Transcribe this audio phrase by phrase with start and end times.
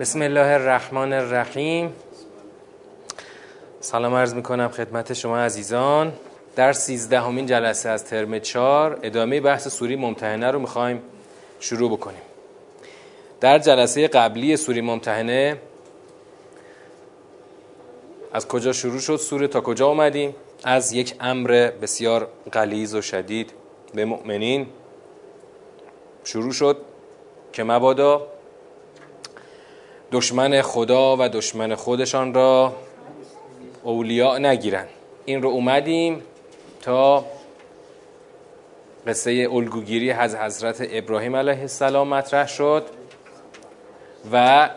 [0.00, 1.92] بسم الله الرحمن الرحیم.
[3.80, 6.12] سلام عرض می کنم خدمت شما عزیزان.
[6.56, 11.02] در سیزدهمین جلسه از ترم چار ادامه بحث سوری ممتحنه رو می‌خوایم
[11.60, 12.20] شروع بکنیم.
[13.40, 15.56] در جلسه قبلی سوری ممتحنه
[18.32, 23.52] از کجا شروع شد؟ سوره تا کجا اومدیم؟ از یک امر بسیار غلیظ و شدید
[23.94, 24.66] به مؤمنین
[26.24, 26.76] شروع شد
[27.52, 28.37] که مبادا
[30.12, 32.76] دشمن خدا و دشمن خودشان را
[33.82, 34.86] اولیاء نگیرن
[35.24, 36.22] این رو اومدیم
[36.82, 37.24] تا
[39.06, 42.86] قصه الگوگیری از حضرت ابراهیم علیه السلام مطرح شد
[44.32, 44.70] و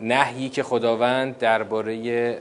[0.00, 2.38] نهیی که خداوند درباره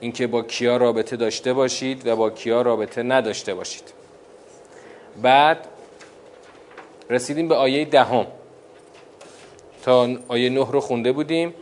[0.00, 3.92] اینکه با کیا رابطه داشته باشید و با کیا رابطه نداشته باشید.
[5.22, 5.68] بعد
[7.10, 8.26] رسیدیم به آیه دهم.
[9.82, 11.54] تا آیه نه رو خونده بودیم.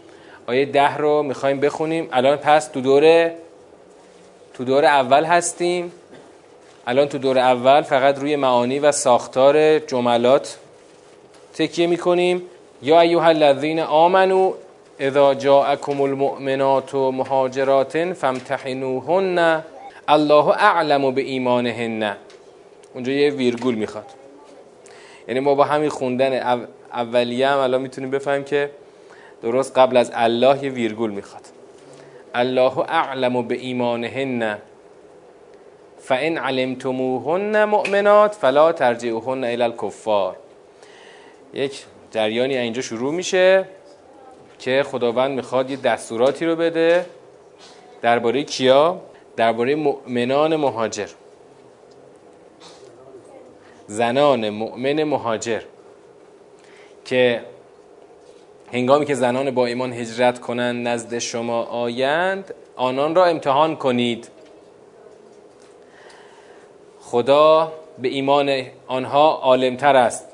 [0.46, 2.08] آیه ده رو می‌خوایم بخونیم.
[2.12, 3.30] الان پس تو دور
[4.54, 5.92] تو دور اول هستیم.
[6.86, 10.58] الان تو دور اول فقط روی معانی و ساختار جملات
[11.54, 12.42] تکیه می‌کنیم.
[12.82, 14.52] یا ایها الذین آمنو
[15.00, 19.64] اذا جاءکم المؤمنات مهاجرات فامتحنوهن.
[20.08, 22.16] الله اعلم به ایمانهن
[22.94, 24.06] اونجا یه ویرگول می‌خواد.
[25.28, 26.32] یعنی ما با همین خوندن
[26.92, 28.70] اولیه هم الان می‌تونیم بفهمیم که
[29.42, 31.42] درست قبل از الله یه ویرگول می‌خواد.
[32.34, 34.58] الله اعلم به ایمانهن
[35.98, 40.36] فان علمتموهن مؤمنات فلا ترجعوهن الى الكفار.
[41.54, 43.64] یک جریانی اینجا شروع میشه
[44.58, 47.06] که خداوند می‌خواد یه دستوراتی رو بده
[48.02, 49.00] درباره کیا؟
[49.36, 51.08] درباره مؤمنان مهاجر.
[53.86, 55.60] زنان مؤمن مهاجر.
[57.08, 57.42] که
[58.72, 64.28] هنگامی که زنان با ایمان هجرت کنند نزد شما آیند آنان را امتحان کنید.
[67.00, 70.28] خدا به ایمان آنها عالمتر است.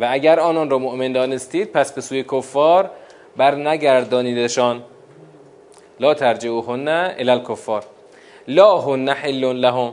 [0.00, 2.90] و اگر آنان را مؤمن دانستید پس به سوی کفار
[3.36, 4.82] بر نگردانیدشان
[6.00, 7.84] لا ترجعوهن الی الکفار.
[8.48, 9.92] لا هن حل لهم.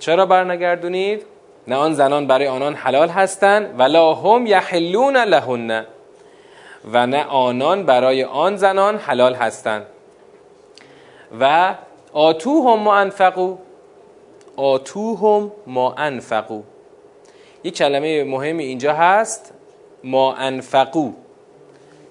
[0.00, 1.31] چرا بر نگردونید
[1.66, 5.84] نه آن زنان برای آنان حلال هستند ولا هم یحلون لهن.
[6.92, 9.86] و نه آنان برای آن زنان حلال هستند.
[11.40, 11.74] و
[12.12, 13.56] آتوهم ما انفقو
[14.56, 16.62] آتوهم ما انفقو
[17.64, 19.54] یک کلمه مهمی اینجا هست
[20.04, 21.12] ما انفقو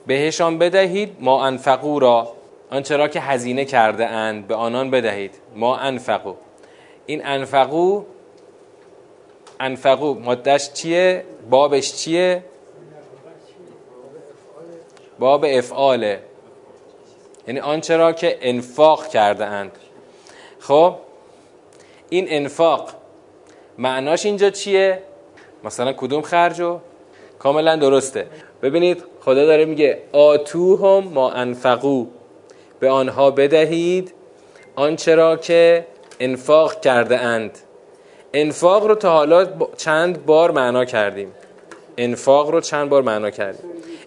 [0.08, 2.34] بهشان بدهید ما انفقو را.
[2.72, 5.36] آنچه را که هزینه کرده اند به آنان بدهید.
[5.56, 6.34] ما انفقو
[7.06, 8.04] این انفقو
[9.62, 12.44] انفقو مادش چیه؟ بابش چیه؟
[15.20, 16.20] باب افعاله.
[17.48, 19.72] یعنی آنچه را که انفاق کرده اند.
[20.60, 20.96] خب؟
[22.10, 22.90] این انفاق
[23.78, 25.04] معناش اینجا چیه؟
[25.64, 26.80] مثلا کدوم خرجو
[27.40, 28.28] کاملا درسته.
[28.62, 32.08] ببینید خدا داره میگه آتوهم ما انفقو.
[32.80, 34.14] به آنها بدهید
[34.76, 35.88] آنچه را که
[36.20, 37.58] انفاق کرده اند.
[38.34, 39.48] انفاق رو تا حالا
[39.78, 41.32] چند بار معنا کردیم.
[41.98, 43.66] انفاق رو چند بار معنا کردیم.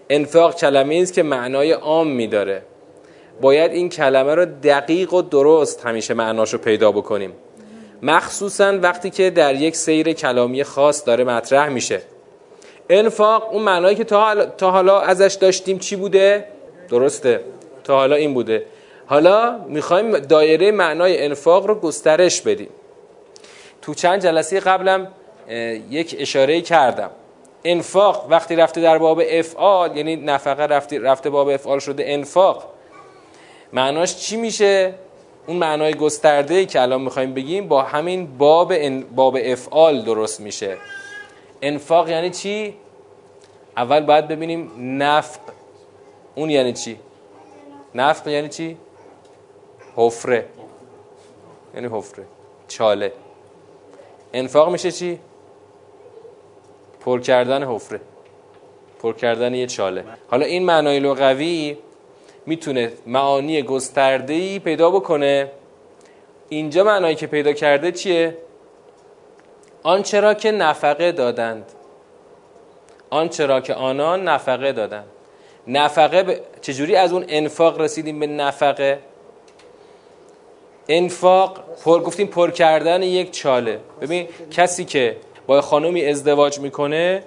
[0.09, 2.61] انفاق کلمه است که معنای عام میداره.
[3.41, 7.33] باید این کلمه رو دقیق و درست همیشه معناش رو پیدا بکنیم.
[8.01, 12.01] مخصوصا وقتی که در یک سیر کلامی خاص داره مطرح میشه.
[12.89, 14.03] انفاق اون معنایی که
[14.57, 16.45] تا حالا ازش داشتیم چی بوده؟
[16.89, 17.39] درسته.
[17.83, 18.65] تا حالا این بوده.
[19.05, 22.69] حالا می‌خوایم دایره معنای انفاق رو گسترش بدیم.
[23.85, 25.07] تو چند جلسه قبلم
[25.89, 27.09] یک اشاره کردم.
[27.63, 32.63] انفاق وقتی رفته در باب افعال یعنی نفقه رفته, رفته باب افعال شده انفاق.
[33.73, 34.93] معناش چی میشه؟
[35.47, 40.77] اون معنای گسترده که الان می‌خوایم بگیم با همین باب, باب افعال درست میشه.
[41.61, 42.75] انفاق یعنی چی؟
[43.77, 44.71] اول باید ببینیم
[45.03, 45.39] نفق.
[46.35, 46.99] اون یعنی چی؟
[47.95, 48.77] نفق یعنی چی؟
[49.95, 50.45] حفره.
[51.75, 52.25] یعنی حفره.
[52.67, 53.11] چاله.
[54.35, 55.19] انفاق میشه چی؟
[56.99, 58.01] پر کردن حفره.
[59.01, 60.03] پر کردن یه چاله.
[60.27, 61.77] حالا این معنای لغوی
[62.45, 65.51] می‌تونه معانی گسترده‌ای پیدا بکنه.
[66.49, 68.37] اینجا معنایی که پیدا کرده چیه؟
[69.83, 71.71] آنچه را که نفقه دادند.
[73.09, 75.07] آنچه را که آنان نفقه دادند.
[75.67, 76.39] نفقه ب...
[76.61, 78.99] چجوری از اون انفاق رسیدیم به نفقه؟
[80.87, 83.79] انفاق پر گفتیم پر کردن یک چاله.
[84.01, 85.17] ببین کسی که
[85.47, 87.23] با خانومی ازدواج می‌کنه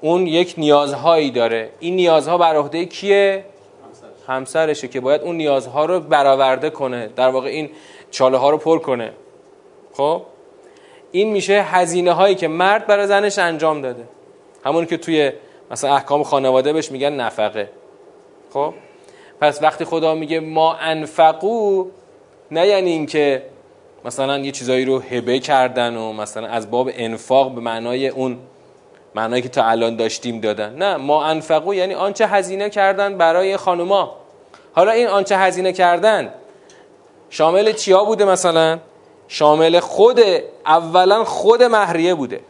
[0.00, 1.70] اون یک نیازهایی داره.
[1.80, 3.44] این نیازها بر عهده کیه؟
[4.28, 7.10] همسرشه که باید اون نیازها رو برآورده کنه.
[7.16, 7.70] در واقع این
[8.10, 9.12] چاله ها رو پر کنه.
[9.92, 10.22] خب؟
[11.12, 14.04] این میشه هزینه هایی که مرد برای زنش انجام داده.
[14.64, 15.32] همون که توی
[15.70, 17.68] مثلا احکام خانواده بهش میگن نفقه.
[18.52, 18.74] خب؟
[19.40, 21.86] پس وقتی خدا میگه ما انفقو
[22.52, 23.42] نه یعنی اینکه
[24.04, 28.38] مثلا یه چیزایی رو هبه کردن و مثلا از باب انفاق به معنای اون
[29.14, 30.74] معنایی که تا الان داشتیم دادن.
[30.74, 34.16] نه ما انفقو یعنی آنچه هزینه کردن برای خانوما.
[34.72, 36.34] حالا این آنچه هزینه کردن
[37.30, 38.78] شامل چیا بوده مثلا؟
[39.28, 40.20] شامل خود
[40.66, 42.40] اولا خود مهریه بوده.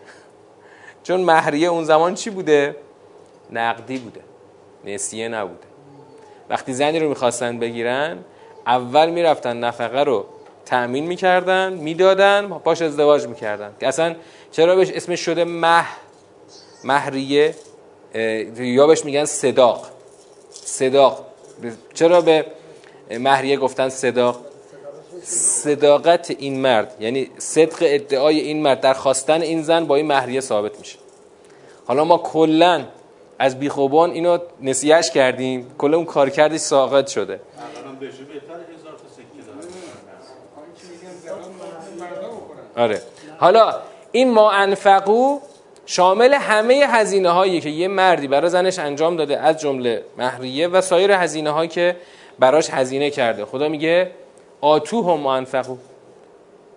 [1.02, 2.76] چون مهریه اون زمان چی بوده؟
[3.50, 4.20] نقدی بوده.
[4.84, 5.66] نسیه نبوده.
[6.50, 8.18] وقتی زنی رو می‌خواستن بگیرن
[8.66, 10.24] اول می‌رفتن نفقه رو
[10.66, 13.72] تأمین می‌کردن می‌دادن باش ازدواج می‌کردن.
[13.80, 14.14] که اصلا
[14.52, 15.84] چرا بهش اسمش شده مه
[16.84, 17.54] مهریه؟
[18.56, 19.86] یا بهش میگن صداق.
[20.50, 21.26] صداق.
[21.94, 22.46] چرا به
[23.10, 24.40] مهریه گفتن صداق؟
[25.22, 30.40] صداقت این مرد یعنی صدق ادعای این مرد در خواستن این زن با این مهریه
[30.40, 30.98] ثابت میشه.
[31.86, 32.84] حالا ما کلا
[33.38, 35.74] از بیخوبان اینو نسیهش کردیم.
[35.78, 37.40] کل اون کارکردش ساقط شده.
[42.76, 43.02] آره.
[43.38, 43.74] حالا
[44.12, 45.40] این ما انفقو
[45.86, 50.80] شامل همه هزینه هایی که یه مردی برای زنش انجام داده از جمله مهریه و
[50.80, 51.96] سایر هزینه هایی که
[52.38, 53.44] براش هزینه کرده.
[53.44, 54.10] خدا میگه
[54.60, 55.76] آتو هم ما انفقو.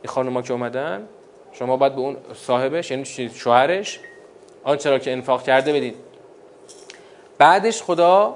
[0.02, 1.08] این خانوما که اومدن
[1.52, 3.06] شما باید به اون صاحبش یعنی
[3.36, 4.00] شوهرش
[4.64, 5.94] آنچه را که انفاق کرده بدین.
[7.38, 8.36] بعدش خدا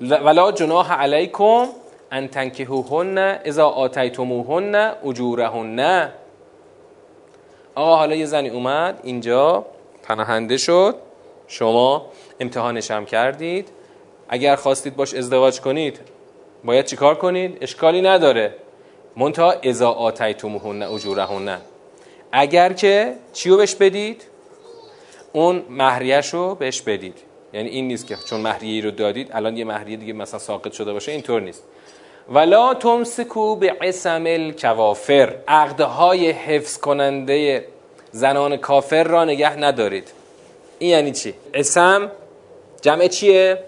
[0.00, 1.66] ولا جناح علیکم
[2.12, 4.74] ان تنکهوهن اذا آتیتموهن
[5.04, 6.10] اجورهن.
[7.74, 9.66] آقا حالا یه زنی اومد اینجا
[10.02, 10.94] پناهنده شد.
[11.48, 12.06] شما
[12.40, 13.68] امتحانش هم کردید.
[14.28, 16.00] اگر خواستید باش ازدواج کنید
[16.64, 18.54] باید چیکار کنید؟ اشکالی نداره.
[19.16, 21.58] منتها اذا آتیتموهن اجورهن.
[22.32, 24.24] اگر که چیو بهش بدید؟
[25.32, 27.18] اون مهریهش رو بهش بدید.
[27.52, 30.92] یعنی این نیست که چون مهریه رو دادید الان یه مهریه دیگه مثلا ساقط شده
[30.92, 31.64] باشه اینطور نیست.
[32.32, 35.34] ولا تمسکو به قسم الکوافر.
[35.48, 37.64] عقدهای حفظ کننده
[38.12, 40.12] زنان کافر را نگه ندارید.
[40.78, 42.10] این یعنی چی؟ اسم
[42.82, 43.58] جمع چیه؟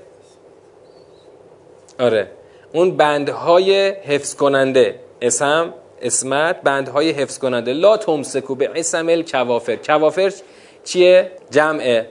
[2.01, 2.31] آره.
[2.73, 9.77] اون بندهای حفظ کننده اسم اسمت بندهای حفظ کننده لا تمسکو به قسم الکوافر.
[9.77, 10.33] کوافر
[10.85, 12.09] چیه؟ جمعه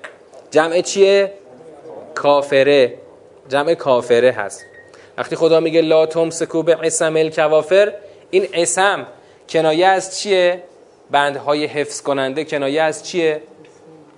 [0.52, 1.34] جمع چیه؟
[2.16, 2.98] کافره.
[3.50, 4.66] جمع کافره هست.
[5.18, 7.94] وقتی خدا میگه لا تمسکو به قسم الکوافر
[8.32, 9.08] این اسم
[9.50, 10.64] کنایه از چیه؟
[11.12, 13.42] بندهای حفظ کننده کنایه از چیه؟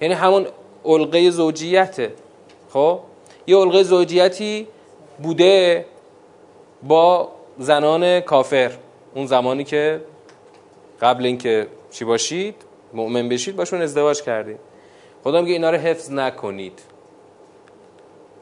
[0.02, 0.48] یعنی همون
[0.86, 2.14] علقه زوجیته
[2.74, 3.00] خب؟
[3.48, 4.68] یه علقه زوجیتی
[5.24, 5.86] بوده
[6.84, 8.72] با زنان کافر
[9.16, 10.02] اون زمانی که
[11.02, 12.56] قبل اینکه چی باشید
[12.94, 14.60] مؤمن بشید باشون ازدواج کردید
[15.24, 16.80] خدا میگه اینا رو حفظ نکنید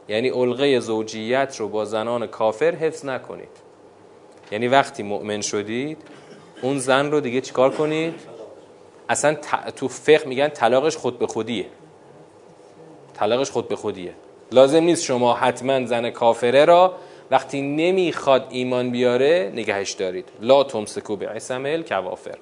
[0.07, 3.49] یعنی علقه زوجیت رو با زنان کافر حفظ نکنید.
[4.51, 5.97] یعنی وقتی مؤمن شدید
[6.61, 8.13] اون زن رو دیگه چیکار کنید؟
[9.09, 9.37] اصلا
[9.75, 11.65] تو فقه میگن طلاقش خود به خودیه.
[13.13, 14.13] طلاقش خود به خودیه.
[14.51, 16.95] لازم نیست شما حتما زن کافره را
[17.31, 20.29] وقتی نمی‌خواد ایمان بیاره نگهش دارید.
[20.41, 22.37] لا تمسکو به عسمل کوافر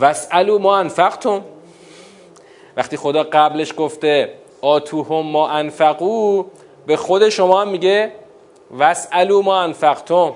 [0.00, 1.44] وسالو ما انفقتم.
[2.76, 6.44] وقتی خدا قبلش گفته آتوهم ما انفقو
[6.86, 8.12] به خود شما هم میگه
[8.78, 10.32] وسالو ما انفقتم.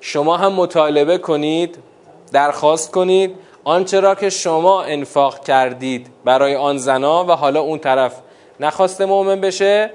[0.00, 1.78] شما هم مطالبه کنید
[2.32, 3.34] درخواست کنید
[3.64, 8.20] آنچه را که شما انفاق کردید برای آن زنا و حالا اون طرف.
[8.60, 9.90] نخواسته مؤمن بشه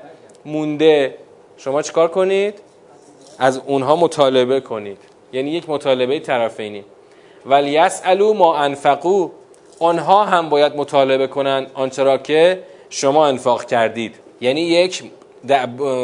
[0.45, 1.15] مونده.
[1.57, 2.61] شما چیکار کنید؟
[3.39, 4.97] از اونها مطالبه کنید.
[5.33, 6.85] یعنی یک مطالبه طرفینی.
[7.45, 9.29] ولی یسالو ما انفقو.
[9.79, 14.15] آنها هم باید مطالبه کنند آنچه را که شما انفاق کردید.
[14.41, 15.03] یعنی یک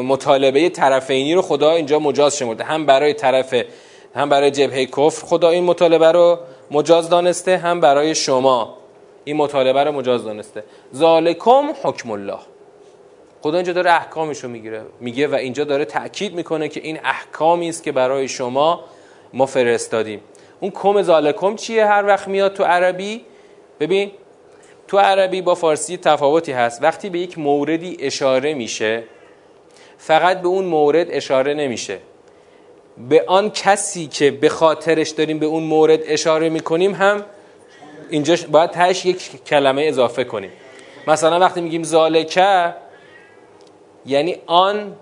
[0.04, 2.64] مطالبه طرفینی رو خدا اینجا مجاز شمرده.
[2.64, 3.56] هم برای طرف
[4.16, 6.40] هم برای جبهه کفر خدا این مطالبه رو
[6.72, 8.78] مجاز دانسته هم برای شما
[9.24, 10.64] این مطالبه رو مجاز دانسته.
[10.96, 12.40] ذالکم حکم الله.
[13.42, 17.70] خدا اینجا داره احکامش رو می‌گیره میگه و اینجا داره تاکید می‌کنه که این احکامی
[17.70, 18.84] است که برای شما
[19.34, 20.20] ما فرستادیم.
[20.60, 23.22] اون کم ذالکم چیه؟ هر وقت میاد تو عربی
[23.80, 24.12] ببین
[24.88, 26.84] تو عربی با فارسی تفاوتی هست.
[26.84, 29.04] وقتی به یک موردی اشاره میشه
[29.98, 31.98] فقط به اون مورد اشاره نمیشه.
[33.10, 37.26] به آن کسی که به خاطرش داریم به اون مورد اشاره می‌کنیم هم
[38.10, 40.52] اینجا باید تهش یک کلمه اضافه کنیم.
[41.08, 42.74] مثلا وقتی میگیم زالکه
[44.06, 44.96] یعنی آن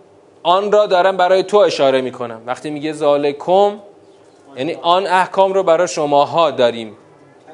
[0.44, 2.42] آن را دارم برای تو اشاره می‌کنم.
[2.46, 3.80] وقتی میگه ذالکم
[4.56, 6.98] یعنی آن احکام رو برای شماها داریم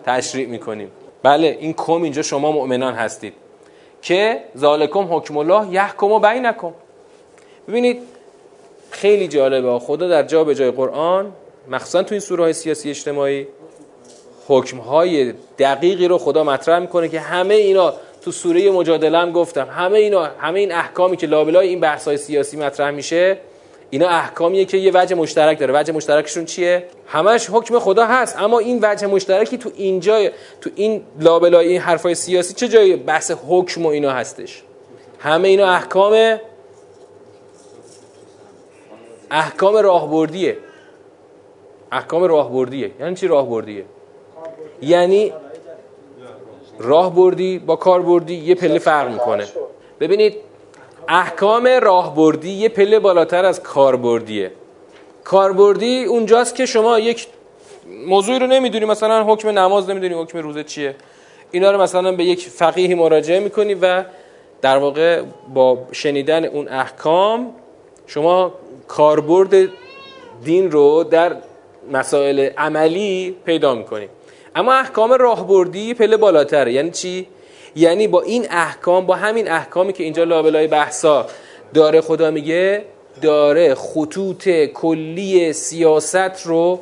[0.05, 0.91] تشریع می‌کنیم.
[1.23, 3.33] بله این کم اینجا شما مؤمنان هستید.
[4.01, 6.73] که ذالکم حکم الله یحکم و بینکم.
[7.67, 8.01] ببینید
[8.91, 9.79] خیلی جالبه.
[9.79, 11.31] خدا در جا به جای قرآن
[11.67, 13.47] مخصوصا تو این سوره های سیاسی اجتماعی
[14.47, 19.67] حکم های دقیقی رو خدا مطرح می‌کنه که همه اینا تو سوره مجادله هم گفتم.
[19.71, 23.37] همه اینا همه این احکامی که لابلای این بحث های سیاسی مطرح میشه
[23.89, 25.79] اینا احکامیه که یه وجه مشترک داره.
[25.79, 28.37] وجه مشترکشون چیه؟ همش حکم خدا هست.
[28.39, 30.29] اما این وجه مشترکی تو اینجا
[30.61, 34.63] تو این لابلای این حرفای سیاسی چه جای بحث حکم و اینا هستش؟
[35.19, 36.39] همه اینا احکام
[39.31, 40.57] احکام راهبردیه.
[41.91, 42.91] احکام راهبردیه.
[42.99, 43.85] یعنی چی راهبردیه؟
[44.81, 45.33] یعنی
[46.79, 49.45] راهبردی با کاربردی یه پله فرق می‌کنه.
[49.99, 50.48] ببینید
[51.11, 54.51] احکام راهبردی یه پله بالاتر از کاربردیه.
[55.23, 57.27] کاربردی اونجاست که شما یک
[58.07, 58.85] موضوعی رو نمی‌دونی.
[58.85, 60.95] مثلا حکم نماز نمی‌دونی حکم روزه چیه.
[61.51, 64.03] اینا رو مثلا به یک فقیهی مراجعه می‌کنی و
[64.61, 65.21] در واقع
[65.53, 67.53] با شنیدن اون احکام
[68.07, 68.53] شما
[68.87, 69.69] کاربرد
[70.43, 71.35] دین رو در
[71.91, 74.07] مسائل عملی پیدا می‌کنی.
[74.55, 76.73] اما احکام راهبردی پله بالاتره.
[76.73, 77.27] یعنی چی؟
[77.75, 81.25] یعنی با این احکام با همین احکامی که اینجا لابلای بحثا
[81.73, 82.85] داره خدا میگه
[83.21, 86.79] داره خطوط کلی سیاست رو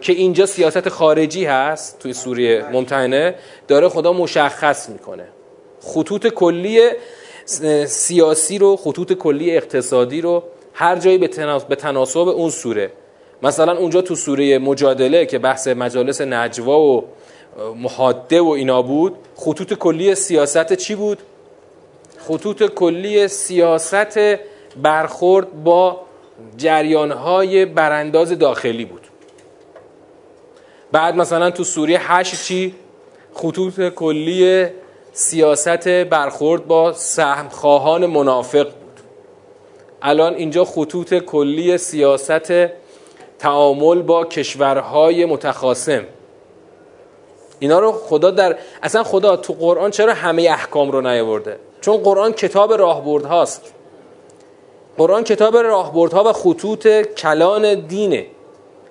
[0.00, 3.34] که اینجا سیاست خارجی هست توی سوریه ممتحنه
[3.68, 5.24] داره خدا مشخص می‌کنه.
[5.80, 6.80] خطوط کلی
[7.86, 10.42] سیاسی رو خطوط کلی اقتصادی رو
[10.74, 11.18] هر جایی
[11.68, 12.90] به تناسب اون سوره.
[13.42, 17.04] مثلا اونجا تو سوره مجادله که بحث مجالس نجوا و
[17.76, 21.18] محاده و اینا بود خطوط کلی سیاست چی بود؟
[22.18, 24.18] خطوط کلی سیاست
[24.82, 26.00] برخورد با
[26.56, 29.06] جریانهای برانداز داخلی بود
[30.92, 32.74] بعد مثلا تو سوره هشت چی؟
[33.34, 34.66] خطوط کلی
[35.12, 39.00] سیاست برخورد با سهمخواهان منافق بود
[40.02, 42.52] الان اینجا خطوط کلی سیاست
[43.38, 46.04] تعامل با کشورهای متخاصم
[47.62, 52.32] اینا رو خدا در اصلا خدا تو قرآن چرا همه احکام رو نیاورده؟ چون قرآن
[52.32, 53.74] کتاب راهبرد هاست.
[54.98, 58.26] قرآن کتاب راهبردها و خطوط کلان دینه.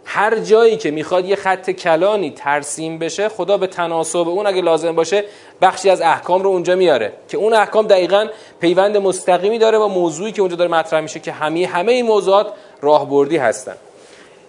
[0.06, 4.96] هر جایی که می‌خواد یه خط کلانی ترسیم بشه خدا به تناسب اون اگه لازم
[4.96, 5.24] باشه
[5.62, 7.13] بخشی از احکام رو اونجا میاره.
[7.28, 8.28] که اون احکام دقیقا
[8.60, 12.48] پیوند مستقیمی داره با موضوعی که اونجا داره مطرح میشه که همه همه این موضوعات
[12.82, 13.75] راهبردی هستن.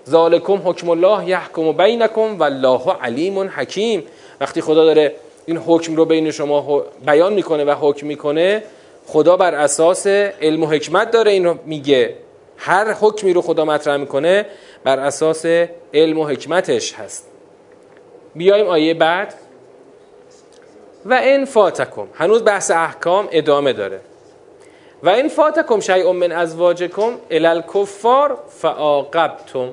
[0.09, 4.05] ذالکم حکم الله یحکم بینکم والله علیم حکیم.
[4.41, 5.15] وقتی خدا داره
[5.47, 8.63] این حکم رو بین شما بیان می‌کنه و حکم می‌کنه
[9.07, 12.15] خدا بر اساس علم و حکمت داره این میگه.
[12.57, 14.47] هر حکمی رو خدا مطرح می‌کنه
[14.85, 15.47] بر اساس
[15.95, 17.29] علم و حکمتش هست.
[18.35, 19.35] بیایم آیه بعد.
[21.05, 22.07] و این فاتکم.
[22.15, 24.01] هنوز بحث احکام ادامه داره.
[25.03, 29.69] و این فاتکم شیء من ازواجکم الالکفار فعاقبتم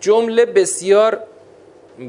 [0.00, 1.18] جمله بسیار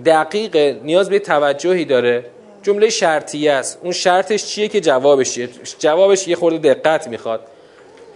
[0.06, 2.26] دقیق نیاز به توجهی داره.
[2.64, 3.80] جمله شرطیه است.
[3.84, 7.42] اون شرطش چیه که جوابش چیه جوابش یه خورده دقت می‌خواد.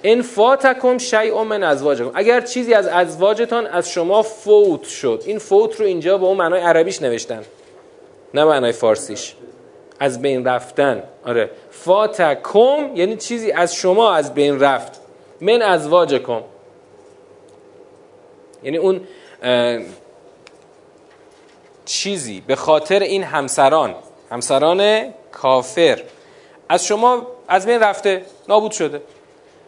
[0.03, 2.11] ان فاتکم شیء من ازواجکم.
[2.13, 6.61] اگر چیزی از ازواجتان از شما فوت شد این فوت رو اینجا با اون معنای
[6.61, 7.43] عربیش نوشتن
[8.33, 9.35] نه معنای فارسیش.
[9.99, 11.03] از بین رفتن.
[11.25, 11.49] آره.
[11.71, 15.01] فاتکم یعنی چیزی از شما از بین رفت.
[15.41, 16.41] من ازواجکم.
[18.63, 19.01] یعنی اون
[21.85, 23.95] چیزی به خاطر این همسران.
[24.31, 26.03] همسران کافر.
[26.69, 29.01] از شما از بین رفته نابود شده.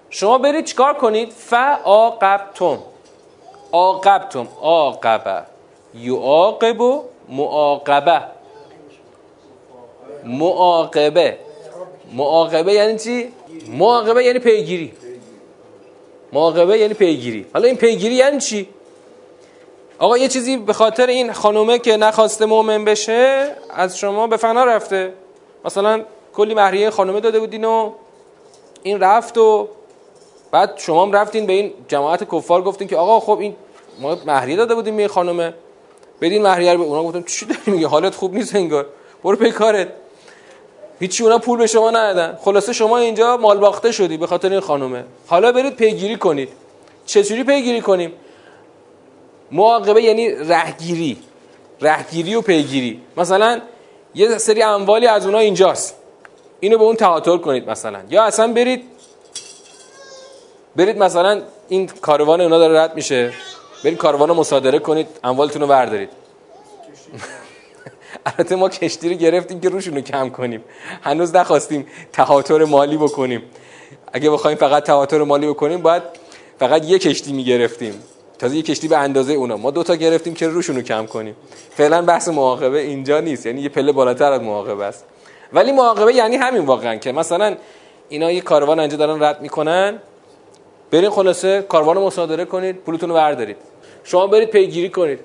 [0.09, 2.79] شما برید چیکار کنید؟ فعاقبتم.
[3.71, 5.43] عاقبتم عاقبه
[5.95, 8.21] یعاقب و معاقبه.
[10.23, 11.37] معاقبه.
[12.13, 13.31] معاقبه یعنی چی؟
[13.67, 14.93] معاقبه یعنی پیگیری.
[16.33, 17.45] معاقبه یعنی پیگیری.
[17.53, 18.69] حالا این پیگیری یعنی چی؟
[19.99, 24.63] آقا یه چیزی به خاطر این خانومه که نخواسته مؤمن بشه از شما به فنا
[24.63, 25.13] رفته.
[25.65, 26.01] مثلا
[26.33, 27.91] کلی مهریه خانومه داده بودین و
[28.83, 29.67] این رفت و
[30.51, 33.55] بعد شما هم رفتین به این جماعت کفار گفتین که آقا خب این
[33.99, 35.53] ما مهریه داده بودیم به خانومه.
[36.21, 38.85] بدین مهریه رو به اونا گفتم چی داری میگه حالت خوب نیست انگار.
[39.23, 39.87] برو پی کارت.
[40.99, 42.37] هیچی اونا پول به شما ندادن.
[42.41, 45.03] خلاصه شما اینجا مال باخته شدی به خاطر این خانومه.
[45.27, 46.49] حالا برید پیگیری کنید.
[47.05, 48.13] چجوری پیگیری کنیم؟
[49.51, 51.17] معاقبه یعنی رهگیری.
[51.81, 53.01] رهگیری و پیگیری.
[53.17, 53.61] مثلا
[54.15, 55.95] یه سری اموالی از اونها اینجاست.
[56.59, 57.99] اینو به اون تهاتر کنید مثلا.
[58.09, 58.83] یا اصلا برید
[60.75, 63.33] برید مثلا این کاروان اونا داره رد میشه.
[63.83, 66.09] برید کاروان رو مصادره کنید اموالتون رو بردارید.
[68.25, 70.63] البته ما کشتی رو گرفتیم که روشون رو کم کنیم.
[71.01, 73.43] هنوز نخواستیم تهاتر مالی بکنیم.
[74.13, 76.03] اگه بخوایم فقط تهاتر مالی بکنیم باید
[76.59, 78.03] فقط یه کشتی می‌گرفتیم.
[78.39, 79.57] تازه یه کشتی به اندازه اونا.
[79.57, 81.35] ما دوتا گرفتیم که روشون رو کم کنیم.
[81.69, 83.45] فعلا بحث معاقبه اینجا نیست.
[83.45, 85.05] یعنی یه پله بالاتر از معاقبه است.
[85.53, 87.55] ولی معاقبه یعنی همین واقعا که مثلا
[88.09, 89.99] اینا یه کاروان اینجا دارن رد می‌کنن.
[90.91, 93.57] برین خلاصه کاروان رو مصادره کنید پولتون رو بردارید.
[94.03, 95.19] شما برید پیگیری کنید.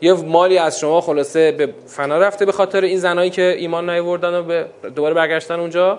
[0.00, 4.34] یه مالی از شما خلاصه به فنا رفته به خاطر این زنایی که ایمان نیاوردن
[4.34, 5.98] و به دوباره برگشتن اونجا.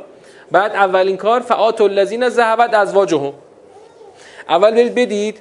[0.52, 3.34] بعد اولین کار فعات الذین ذهبت ازواجهم.
[4.50, 5.40] اول برید بدید.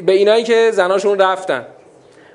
[0.00, 1.66] به اینایی که زناشون رفتن.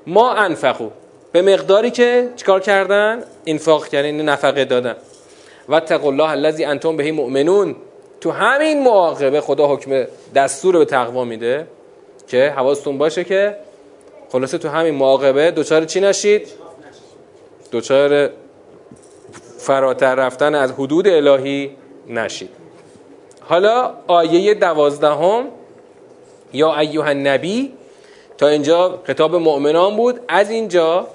[0.08, 0.90] ما انفقو.
[1.32, 4.96] به مقداری که چیکار کردن؟ انفاق کردن نفقه دادن.
[5.70, 7.76] و الله الذی انتم بهی مؤمنون.
[8.22, 10.06] تو همین معاقبه خدا حکم
[10.36, 11.68] دستور به تقوا میده
[12.28, 13.58] که حواستون باشه که
[14.32, 16.48] خلاصه تو همین معاقبه دوچار چی نشید؟
[17.72, 18.30] دوچار
[19.58, 21.72] فراتر رفتن از حدود الهی
[22.08, 22.50] نشید.
[23.42, 25.46] حالا آیه دوازدهم
[26.54, 27.72] یا ایوه نبی
[28.38, 30.20] تا اینجا خطاب مؤمنان بود.
[30.28, 31.08] از اینجا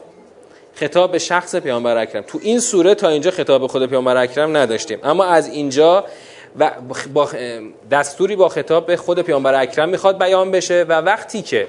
[0.74, 2.22] خطاب به شخص پیامبر اکرم.
[2.22, 4.98] تو این سوره تا اینجا خطاب خود پیامبر اکرم نداشتیم.
[5.02, 6.04] اما از اینجا
[6.58, 6.70] و
[7.14, 7.28] با
[7.90, 11.66] دستوری با خطاب به خود پیامبر اکرم می‌خواد بیان بشه و وقتی که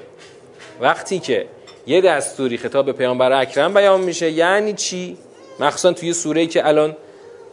[0.82, 1.46] وقتی که
[1.88, 5.18] یه دستوری خطاب به پیامبر اکرم بیان میشه یعنی چی؟
[5.60, 6.96] مخصوصا توی سوره که الان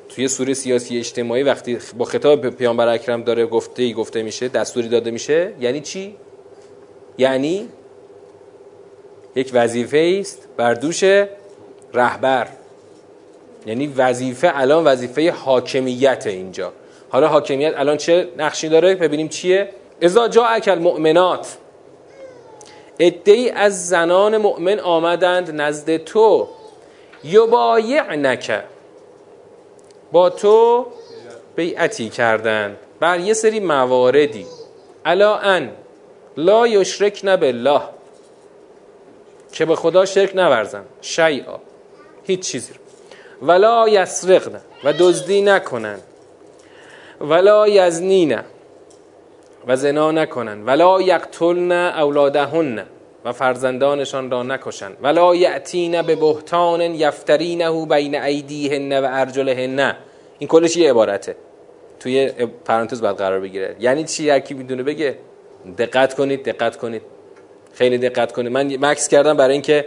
[0.09, 4.89] توی سوره سیاسی اجتماعی وقتی با خطاب پیامبر اکرم داره گفته ای گفته میشه دستوری
[4.89, 6.17] داده میشه یعنی چی؟
[7.19, 7.69] یعنی
[9.35, 11.05] یک وظیفه است بر دوش
[11.95, 12.49] رهبر.
[13.67, 16.73] یعنی وظیفه الان وظیفه حاکمیت اینجا.
[17.09, 19.69] حالا حاکمیت الان چه نقشی داره؟ ببینیم چیه.
[20.29, 21.57] جا اکل مؤمنات
[22.99, 26.49] ادهی از زنان مؤمن آمدند نزد تو.
[28.11, 28.65] نکه
[30.13, 30.87] با تو
[31.57, 32.77] بیعتی کردند.
[33.01, 34.47] بر یه سری مواردی.
[35.05, 35.71] الا ان
[36.37, 37.81] لا یشرک بالله.
[39.53, 40.85] که به خدا شرک نورزن.
[41.01, 41.59] شیعا
[42.25, 42.81] هیچ چیزی رو.
[43.47, 44.61] ولا یسرقن.
[44.85, 45.99] و دزدی نکنن.
[47.21, 48.39] ولا یزنین.
[49.67, 50.65] و زنا نکنن.
[50.67, 52.87] ولا یقتلن اولادهن.
[53.27, 59.97] و فرزندانشان را نکشن ولا یعتین به بهتان یفترینه بین ایدیهن و ارجلهن.
[60.39, 61.37] این کلش یه عبارته.
[62.01, 62.33] توی
[62.65, 63.77] پرانتز باید قرار بگیره.
[63.81, 65.17] یعنی چی؟ هر کی می‌دونه بگه.
[65.79, 67.03] دقت کنید دقت کنید.
[67.75, 68.53] خیلی دقت کنید.
[68.53, 69.87] من مکس کردم برای اینکه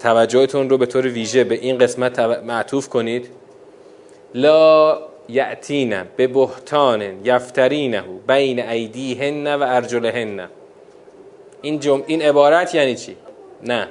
[0.00, 3.28] توجهتون رو به طور ویژه به این قسمت معطوف کنید.
[4.34, 10.48] لا یعتین به بهتان یفترینه بین ایدیهن و ارجلهن.
[11.66, 12.02] این جم...
[12.06, 13.16] این عبارت یعنی چی؟
[13.62, 13.88] نه.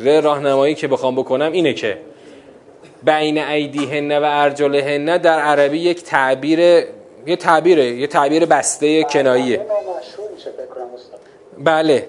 [0.00, 1.98] راهنمایی که بخوام بکنم اینه که
[3.02, 6.58] بین ایدیهن و ارجلهن در عربی یک تعبیر
[7.26, 9.66] یه تعبیره یه تعبیر بسته کناییه.
[11.58, 12.08] بله.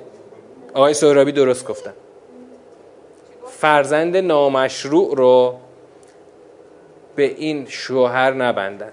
[0.73, 1.93] آقای سهرابی درست گفتن.
[3.47, 5.55] فرزند نامشروع رو
[7.15, 8.91] به این شوهر نبندن.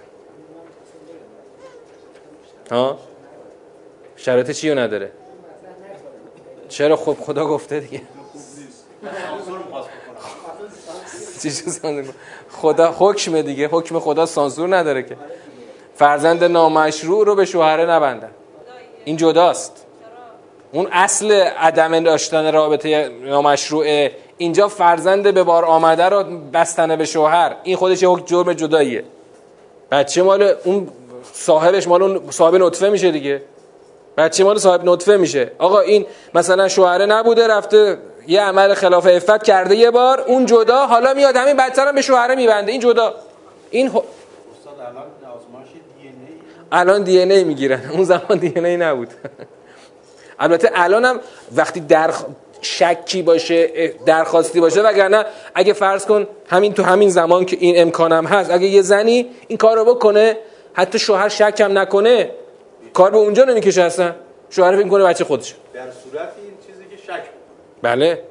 [2.70, 2.98] ها؟
[4.16, 5.10] شرایط چی رو نداره؟
[6.72, 8.02] چرا خب خدا گفته دیگه؟
[12.50, 13.68] خدا حکم دیگه.
[13.72, 15.16] حکم خدا سانسور نداره که.
[15.94, 18.30] فرزند نامشروع رو به شوهره نبندن.
[19.04, 19.86] این جداست.
[20.72, 27.56] اون اصل عدم داشتن رابطه نامشروعه اینجا فرزند به بار آمده رو بستنه به شوهر.
[27.62, 29.04] این خودش یک جرم جداییه.
[29.90, 30.88] بچه مال اون
[31.32, 33.42] صاحبش مال اون صاحب نطفه میشه دیگه.
[34.16, 35.50] بچه مال صاحب نطفه میشه.
[35.58, 40.86] آقا این مثلا شوهره نبوده رفته یه عمل خلاف افت کرده یه بار اون جدا
[40.86, 42.72] حالا میاد همین بچه هم به شوهره میبنده.
[42.72, 43.14] این جدا.
[43.70, 43.92] این ه...
[46.72, 49.08] الان دی ای؟ می‌گیرن اون زمان دی ای نبود.
[50.38, 51.20] البته الان هم
[51.56, 52.10] وقتی در
[52.62, 58.26] شکی باشه درخواستی باشه وگرنه اگه فرض کن همین تو همین زمان که این امکانم
[58.26, 60.38] هست اگه یه زنی این کار رو بکنه
[60.72, 62.30] حتی شوهر شک هم نکنه
[62.94, 64.14] کار به اونجا نمی‌کشه اصلا.
[64.50, 67.22] شوهر فکر کنه بچه خودش در صورت این چیزی که شک
[67.82, 68.22] بله.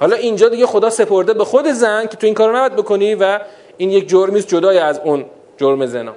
[0.00, 3.40] حالا اینجا دیگه خدا سپرده به خود زن که تو این کارو نباید بکنی و
[3.76, 5.24] این یک جرمی جدای از اون
[5.56, 6.14] جرم زنا.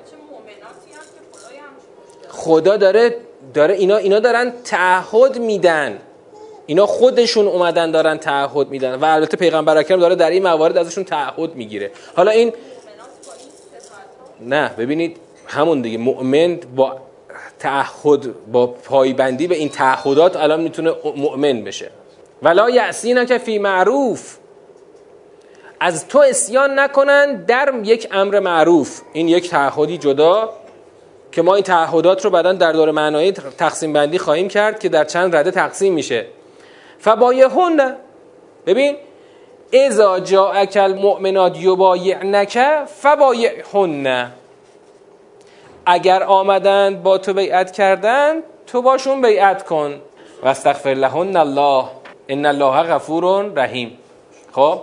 [2.30, 3.18] خدا داره
[3.54, 6.00] داره اینا اینا دارن تعهد میدن.
[6.66, 11.04] اینا خودشون اومدن دارن تعهد میدن و البته پیغمبر اکرم داره در این موارد ازشون
[11.04, 11.92] تعهد می‌گیره.
[12.16, 12.54] حالا این
[14.42, 15.98] نه ببینید همون دیگه.
[15.98, 16.98] مؤمن با
[17.60, 21.92] تعهد با پایبندی به این تعهدات الان می‌تونه مؤمن بشه.
[22.44, 24.38] ولا یعصینا که فی معروف.
[25.80, 29.02] از تو اسیان نکنن در یک امر معروف.
[29.14, 30.50] این یک تعهدی جدا
[31.32, 35.04] که ما این تعهدات رو بعدا در دور معنایی تقسیم بندی خواهیم کرد که در
[35.04, 36.26] چند رده تقسیم میشه.
[37.00, 37.96] فبایهن.
[38.66, 38.96] ببین
[39.72, 42.60] اذا جاءک المؤمنات یبایعنک
[43.02, 44.32] فبایهن.
[45.86, 48.34] اگر آمدند با تو بیعت کردن
[48.68, 50.02] تو باشون بیعت کن.
[50.44, 51.86] و استغفر لهن الله.
[52.30, 53.98] ان الله غفور رحیم.
[54.52, 54.82] خب؟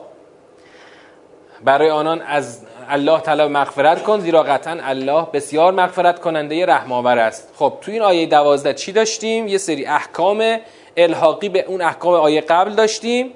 [1.64, 7.18] برای آنان از الله طلب مغفرت کن زیرا قطعا الله بسیار مغفرت کننده رحم آور
[7.18, 7.54] است.
[7.58, 10.58] خب تو این آیه دوازده چی داشتیم؟ یه سری احکام
[10.96, 13.32] الحاقی به اون احکام آیه قبل داشتیم.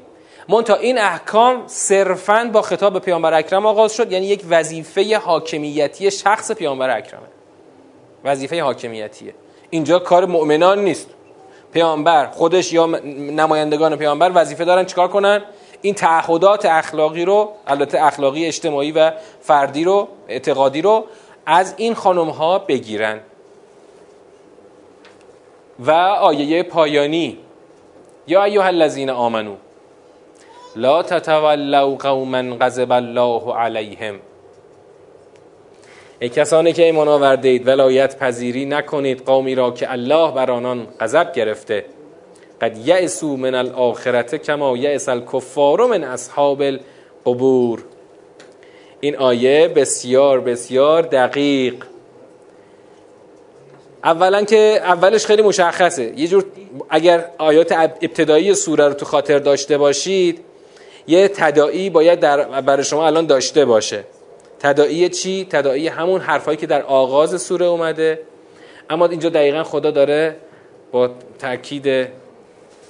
[0.65, 6.53] تا این احکام صرفا با خطاب پیامبر اکرم آغاز شد یعنی یک وظیفه حاکمیتی شخص
[6.53, 7.36] پیامبر اکرمه.
[8.27, 9.35] وظیفه حاکمیتیه.
[9.71, 11.11] اینجا کار مؤمنان نیست.
[11.73, 15.43] پیامبر خودش یا نمایندگان پیامبر وظیفه دارن چیکار کنن؟
[15.83, 21.05] این تعهدات اخلاقی رو البته اخلاقی اجتماعی و فردی رو اعتقادی رو
[21.47, 23.21] از این خانم ها بگیرن.
[25.79, 27.39] و آیه پایانی.
[28.27, 29.55] یا ایها الذین آمنو
[30.77, 34.21] لا تتولوا قوما غضب الله علیهم.
[36.21, 40.87] ای کسانی که ایمان آورده اید ولایت پذیری نکنید قومی را که الله بر آنان
[41.01, 41.85] غضب گرفته.
[42.61, 47.85] قد یعسو من الاخرت کما یعس الکفار من اصحاب القبور.
[49.01, 51.75] این آیه بسیار بسیار دقیق.
[54.05, 56.13] اولا که اولش خیلی مشخصه.
[56.17, 56.45] یه جور
[56.91, 60.41] اگر آیات ابتدایی سوره رو تو خاطر داشته باشید
[61.07, 64.05] یه تدائی باید در برای شما الان داشته باشه.
[64.59, 68.21] تدائی چی؟ تدائی همون حرفایی که در آغاز سوره اومده.
[68.91, 70.37] اما اینجا دقیقا خدا داره
[70.93, 72.09] با تاکید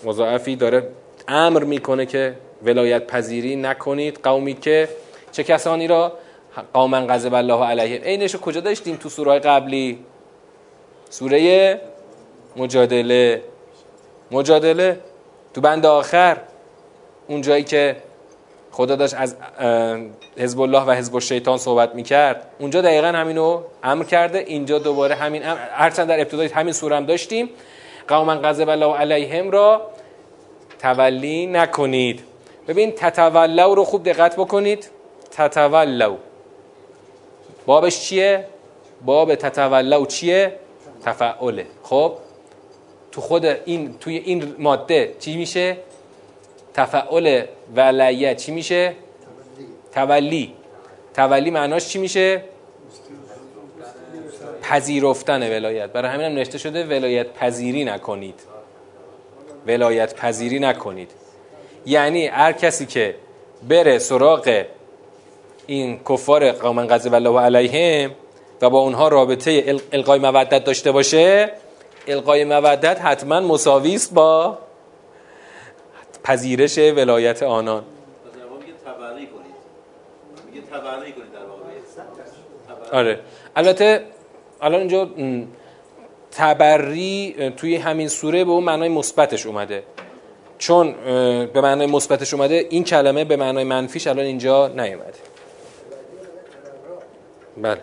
[0.04, 0.88] مضاعفی داره
[1.28, 4.88] امر می‌کنه که ولایت پذیری نکنید قومی که
[5.32, 6.12] چه کسانی را؟
[6.74, 8.02] قوما غضب الله علیهم.
[8.02, 9.98] اینش رو کجا داشتیم تو سوره قبلی؟
[11.10, 11.80] سوره
[12.56, 13.42] مجادله.
[14.30, 15.00] مجادله
[15.54, 16.36] تو بند آخر.
[17.28, 17.96] اون جایی که
[18.76, 19.36] خدا داشت از
[20.38, 22.46] حزب الله و حزب الشیطان صحبت می‌کرد.
[22.58, 24.38] اونجا دقیقا همینو امر کرده.
[24.38, 27.50] اینجا دوباره همین امر هرچند در ابتدای همین سوره هم داشتیم.
[28.08, 29.90] قوما غضب الله علیهم را
[30.78, 32.22] تولی نکنید.
[32.68, 34.90] ببین تتولو رو خوب دقت بکنید.
[35.30, 36.16] تتولو
[37.66, 38.46] بابش چیه؟
[39.04, 40.52] باب تتولو چیه؟
[41.04, 41.66] تفعله.
[41.82, 42.12] خب؟
[43.12, 45.76] تو خود این توی این ماده چی میشه؟
[46.76, 47.44] تفعل
[47.76, 48.92] ولیه چی میشه؟
[49.92, 50.54] تولی
[51.14, 52.42] تولی معناش چی میشه؟
[54.62, 55.92] پذیرفتن ولایت.
[55.92, 58.40] برای همین هم نوشته شده ولایت پذیری نکنید.
[59.66, 61.10] ولایت پذیری نکنید.
[61.86, 63.14] یعنی هر کسی که
[63.68, 64.64] بره سراغ
[65.66, 68.10] این کفار قوم غضب الله علیهم
[68.62, 71.52] و با اونها رابطه القای مودت داشته باشه
[72.08, 74.58] القای مودت حتما مساوی است با
[76.26, 77.84] پذیرش ولایت آنان.
[82.92, 83.20] آره.
[83.56, 84.04] البته
[84.60, 85.08] الان اینجا
[86.30, 89.82] تبری توی همین سوره به اون معنای مثبتش اومده.
[90.58, 90.94] چون
[91.46, 95.18] به معنای مثبتش اومده این کلمه به معنای منفیش الان اینجا نیومده.
[97.56, 97.80] بله.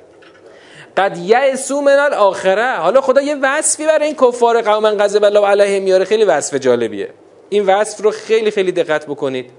[0.98, 5.84] قد یعسو من الاخره حالا خدا یه وصفی برای این کفار قوم غضب الله علیهم
[5.84, 6.06] میاره.
[6.06, 7.10] خیلی وصف جالبیه.
[7.54, 9.50] این وصف رو خیلی خیلی دقت بکنید.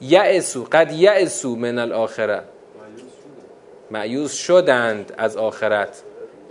[0.00, 2.42] یعسو قد یعسو من الاخره
[3.90, 6.02] معیوز شدند از آخرت.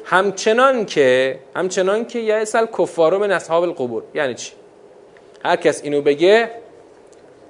[0.04, 4.04] همچنان که همچنان که یعس الکفار من اصحاب القبور.
[4.16, 4.52] یعنی چی؟
[5.46, 6.52] هر کس اینو بگه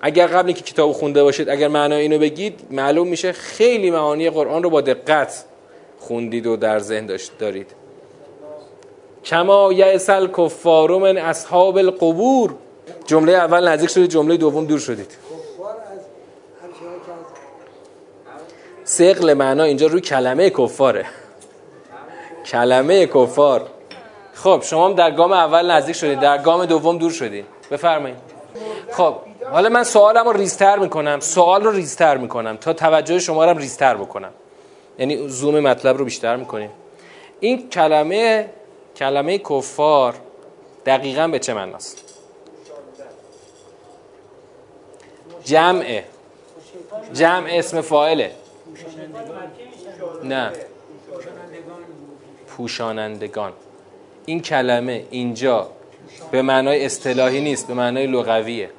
[0.01, 4.63] اگر قبل که کتاب خونده باشید اگر معنای اینو بگید معلوم میشه خیلی معانی قرآن
[4.63, 5.45] رو با دقت
[5.99, 7.71] خوندید و در ذهن داشت دارید.
[9.25, 12.55] کما یعس الکفار من اصحاب القبور.
[13.05, 15.11] جمله اول نزدیک شدید جمله دوم دور شدید.
[18.83, 21.05] سقل معنا اینجا روی کلمه کفاره.
[22.45, 23.67] کلمه کفار.
[24.33, 27.45] خب شما در گام اول نزدیک شدید در گام دوم دور شدید.
[27.71, 28.17] بفرمایید.
[28.91, 29.15] خب
[29.51, 31.19] حالا من سوالم رو ریزتر می‌کنم.
[31.19, 34.31] سوال رو ریزتر می‌کنم تا توجه شما رو ریزتر بکنم.
[34.99, 36.69] یعنی زوم مطلب رو بیشتر می‌کنیم.
[37.39, 38.49] این کلمه
[38.95, 40.15] کلمه کفار
[40.85, 42.06] دقیقا به چه معناست؟
[45.47, 46.03] جمعه.
[47.13, 48.31] جمع اسم فاعله.
[50.23, 50.51] نه.
[52.47, 53.53] پوشانندگان.
[54.25, 55.69] این کلمه اینجا
[56.31, 58.69] به معنای اصطلاحی نیست به معنای لغویه.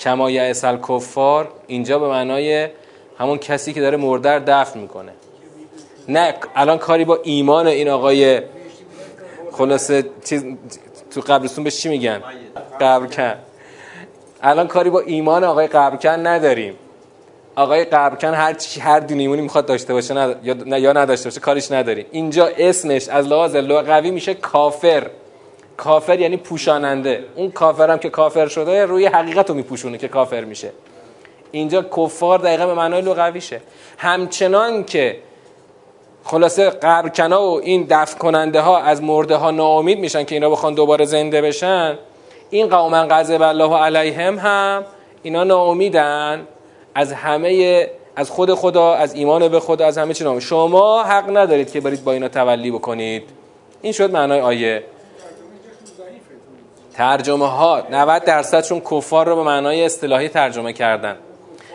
[0.00, 2.68] کما یعس کفار اینجا به معنای
[3.18, 5.12] همون کسی که داره مردر دفن می‌کنه.
[6.08, 8.40] نه الان کاری با ایمان این آقای
[9.52, 10.44] خلاصه چیز
[11.10, 12.22] تو قبرستون بهش چی میگن؟
[12.80, 13.34] قبرکن
[14.42, 16.74] الان کاری با ایمان آقای قبرکن نداریم.
[17.56, 20.40] آقای قبرکن هر چی هر دینیمونی می‌خواد داشته باشه ند...
[20.42, 20.54] یا...
[20.54, 20.80] نه...
[20.80, 22.06] یا نداشته باشه کاریش نداریم.
[22.10, 25.06] اینجا اسمش از لحاظ لغوی میشه کافر.
[25.76, 27.24] کافر یعنی پوشاننده.
[27.36, 30.70] اون کافر هم که کافر شده روی حقیقت رو میپوشونه که کافر میشه.
[31.50, 33.60] اینجا کفار دقیقا به معنای لغویشه
[33.98, 35.16] همچنان که
[36.24, 40.74] خلاصه قبرکنا و این دفع کننده ها از مرده ها ناامید میشن که اینا بخوان
[40.74, 41.98] دوباره زنده بشن
[42.50, 44.84] این قوما غضب الله علیهم هم
[45.22, 46.46] اینا ناامیدن.
[46.94, 47.86] از همه
[48.16, 51.80] از خود خدا از ایمان به خدا از همه چی ناامید شما حق ندارید که
[51.80, 53.22] برید با اینا تولی بکنید.
[53.82, 54.84] این شد معنای آیه.
[56.94, 61.16] ترجمه ها 90 درصدشون کفار رو به معنای اصطلاحی ترجمه کردن.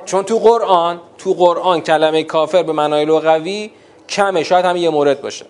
[0.06, 3.72] چون تو قرآن تو قرآن کلمه کافر به معنای لغوی
[4.10, 5.46] کمه شاید هم یه مورد باشه.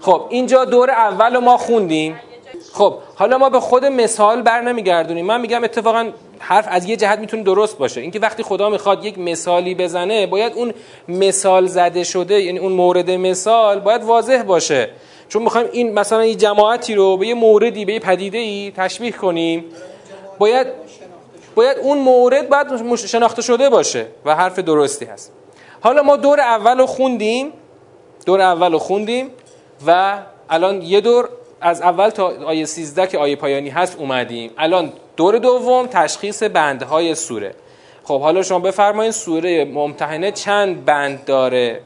[0.00, 2.20] خب اینجا دور اول ما خوندیم.
[2.72, 5.26] خب حالا ما به خود مثال بر نمیگردونیم.
[5.26, 8.00] من میگم اتفاقا حرف از یه جهت می‌تونه درست باشه.
[8.00, 10.74] اینکه وقتی خدا می‌خواد یک مثالی بزنه باید اون
[11.08, 14.90] مثال زده شده یعنی اون مورد مثال باید واضح باشه.
[15.28, 19.12] چون می‌خوایم این مثلا یه جماعتی رو به یه موردی به یه پدیده ای تشبیه
[19.12, 19.64] کنیم
[20.38, 20.66] باید
[21.54, 25.32] باید اون مورد باید شناخته شده باشه و حرف درستی هست.
[25.80, 27.52] حالا ما دور اول خوندیم
[28.26, 29.30] دور اول خوندیم
[29.86, 30.18] و
[30.50, 31.28] الان یه دور
[31.62, 34.50] از اول تا آیه 13 که آیه پایانی هست اومدیم.
[34.58, 37.54] الان دور دوم تشخیص بندهای سوره.
[38.04, 41.80] خب حالا شما بفرمایید سوره ممتحنه چند بند داره؟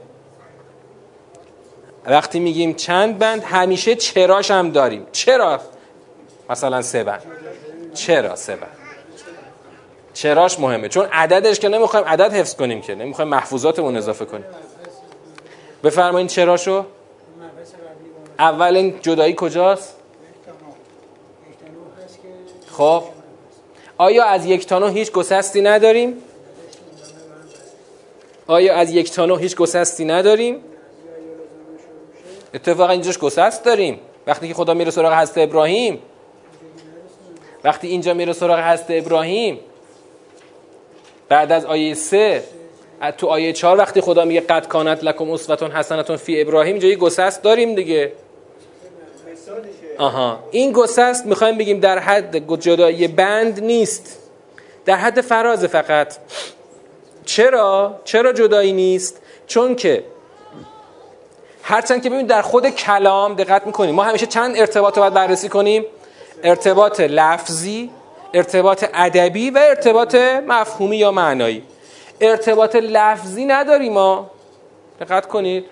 [2.07, 5.07] وقتی میگیم چند بند همیشه چراش هم داریم.
[5.13, 5.61] چرا؟
[6.51, 7.23] مثلا سه بند.
[7.95, 8.77] چرا سه بند؟
[10.15, 10.89] چراش مهمه.
[10.89, 12.95] چون عددش که نمی‌خوایم عدد حفظ کنیم که.
[12.95, 14.45] نمی‌خوایم محفوظاتمون اضافه کنیم.
[15.85, 16.85] بفرمایید چراشو.
[18.39, 19.97] اول جدایی کجاست؟
[22.67, 23.03] خب.
[23.99, 26.17] آیا از یک تا هیچ گسستی نداریم؟
[28.47, 30.61] آیا از یک تا هیچ گسستی نداریم؟
[32.55, 34.01] اتفاقا اینجاش گسست داریم.
[34.27, 35.99] وقتی که خدا میره سراغ هست ابراهیم.
[37.65, 39.61] وقتی اینجا میره سراغ هست ابراهیم.
[41.29, 42.43] بعد از آیه سه
[43.19, 47.43] تو آیه چهار وقتی خدا میگه قد کانت لکم اسوتون حسنتون فی ابراهیم یه گسست
[47.43, 48.13] داریم دیگه.
[49.99, 50.39] آها.
[50.51, 54.19] این گسست می‌خوایم بگیم در حد جدایی بند نیست.
[54.85, 56.15] در حد فراز فقط.
[57.25, 60.05] چرا؟ چرا جدایی نیست؟ چون که
[61.63, 63.95] هرچند که ببینید در خود کلام دقت می‌کنیم.
[63.95, 65.85] ما همیشه چند ارتباط رو باید بررسی کنیم؟
[66.43, 67.91] ارتباط لفظی
[68.35, 70.15] ارتباط ادبی و ارتباط
[70.47, 71.63] مفهومی یا معنایی.
[72.21, 74.31] ارتباط لفظی نداریم ما.
[75.01, 75.65] دقت کنید.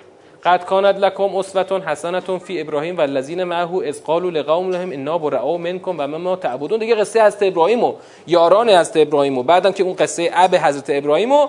[0.44, 5.18] قد کانت لکم اسوتون حسنتون فی ابراهیم و الذین معه از قالوا لقوم لهم انا
[5.18, 6.78] براء منکم و مما تعبدون.
[6.78, 7.94] دیگه قصه از ابراهیم و
[8.26, 11.48] یاران از ابراهیم و بعدم که اون قصه اب حضرت ابراهیم و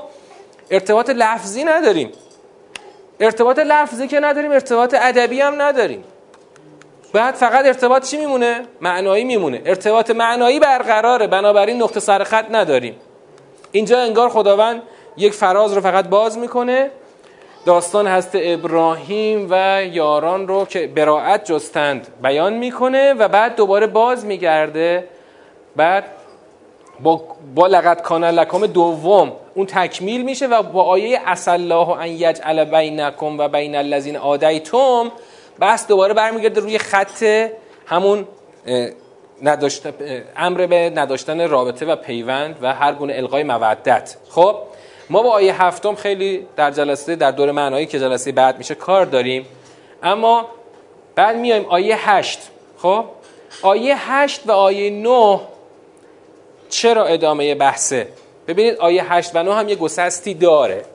[0.72, 2.12] ارتباط لفظی نداریم.
[3.20, 6.04] ارتباط لفظی که نداریم ارتباط ادبی هم نداریم.
[7.14, 9.62] بعد فقط ارتباط چی میمونه؟ معنایی میمونه.
[9.66, 11.28] ارتباط معنایی برقراره.
[11.28, 12.96] بنابراین نقطه سر خط نداریم.
[13.72, 14.82] اینجا انگار خداوند
[15.18, 16.92] یک فراز رو فقط باز می‌کنه.
[17.66, 24.26] داستان هست ابراهیم و یاران رو که براعت جستند بیان می‌کنه و بعد دوباره باز
[24.26, 25.08] میگرده.
[25.76, 26.04] بعد
[27.00, 27.22] با,
[27.56, 33.38] با لقد کان لکم دوم اون تکمیل میشه و با آیه الله ان یجعل بینکم
[33.38, 35.12] و بین الذین آدیتم
[35.62, 37.24] بس دوباره برمیگرده روی خط
[37.86, 38.28] همون
[39.44, 39.84] نداشت
[40.38, 44.16] امر به نداشتن رابطه و پیوند و هر گونه القای مودت.
[44.30, 44.56] خب؟
[45.10, 49.06] ما با آیه هفتم خیلی در جلسه در دور معنایی که جلسه بعد میشه کار
[49.06, 49.46] داریم.
[50.04, 50.48] اما
[51.16, 52.40] بعد میایم آیه هشت
[52.78, 53.06] خب؟
[53.62, 55.40] آیه هشت و آیه نه
[56.70, 58.08] چرا ادامه بحثه؟
[58.48, 60.86] ببینید آیه هشت و نه هم یه گسستی داره.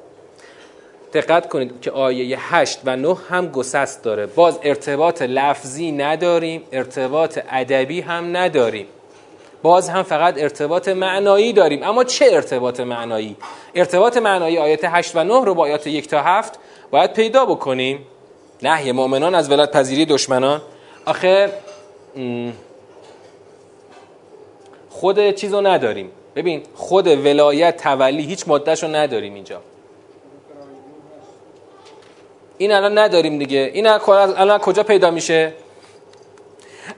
[1.13, 4.27] دقت کنید که آیه 8 و 9 هم گسست داره.
[4.27, 8.87] باز ارتباط لفظی نداریم ارتباط ادبی هم نداریم.
[9.63, 11.83] باز هم فقط ارتباط معنایی داریم.
[11.83, 13.37] اما چه ارتباط معنایی؟
[13.75, 16.59] ارتباط معنایی آیات 8 و 9 رو با آیات 1 تا 7
[16.91, 18.07] باید پیدا بکنیم.
[18.63, 20.63] نهی مؤمنان از ولایت پذیری دشمنان.
[21.07, 21.53] آخه
[24.91, 26.11] خود چیزو نداریم.
[26.37, 29.61] ببین خود ولایت تولی هیچ مدتشو نداریم اینجا.
[32.59, 33.71] این الان نداریم دیگه.
[33.75, 35.53] این الان کجا پیدا میشه؟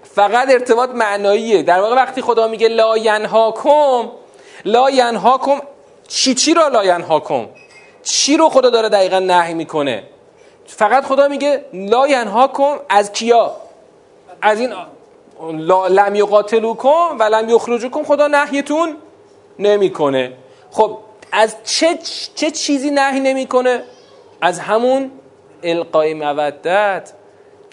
[0.02, 1.62] فقط ارتباط معناییه.
[1.62, 4.10] در واقع وقتی خدا میگه لا ینهاکم
[4.64, 5.60] لا ینهاکم
[6.08, 7.46] چی چی را لا ینهاکم؟
[8.02, 10.02] چی رو خدا داره دقیقا نهی می‌کنه؟
[10.66, 13.56] فقط خدا میگه لا ینهاکم از کیا؟
[14.42, 14.72] از این
[15.88, 18.96] لم یقاتلوکم و لم یخرجوکم خدا نهیتون
[19.58, 20.32] نمی‌کنه.
[20.70, 20.98] خب
[21.32, 21.98] از چه
[22.34, 23.82] چه چیزی نهی نمی‌کنه؟
[24.40, 25.10] از همون
[25.62, 27.12] القای مودت.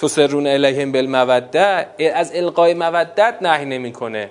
[0.01, 4.29] تسرون الیهم بالمودت از القای مودت نهی نمی‌کنه.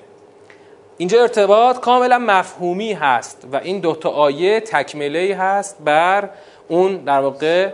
[0.98, 6.31] اینجا ارتباط کاملا مفهومی هست و این دوتا آیه تکمله هست بر
[6.68, 7.70] اون در واقع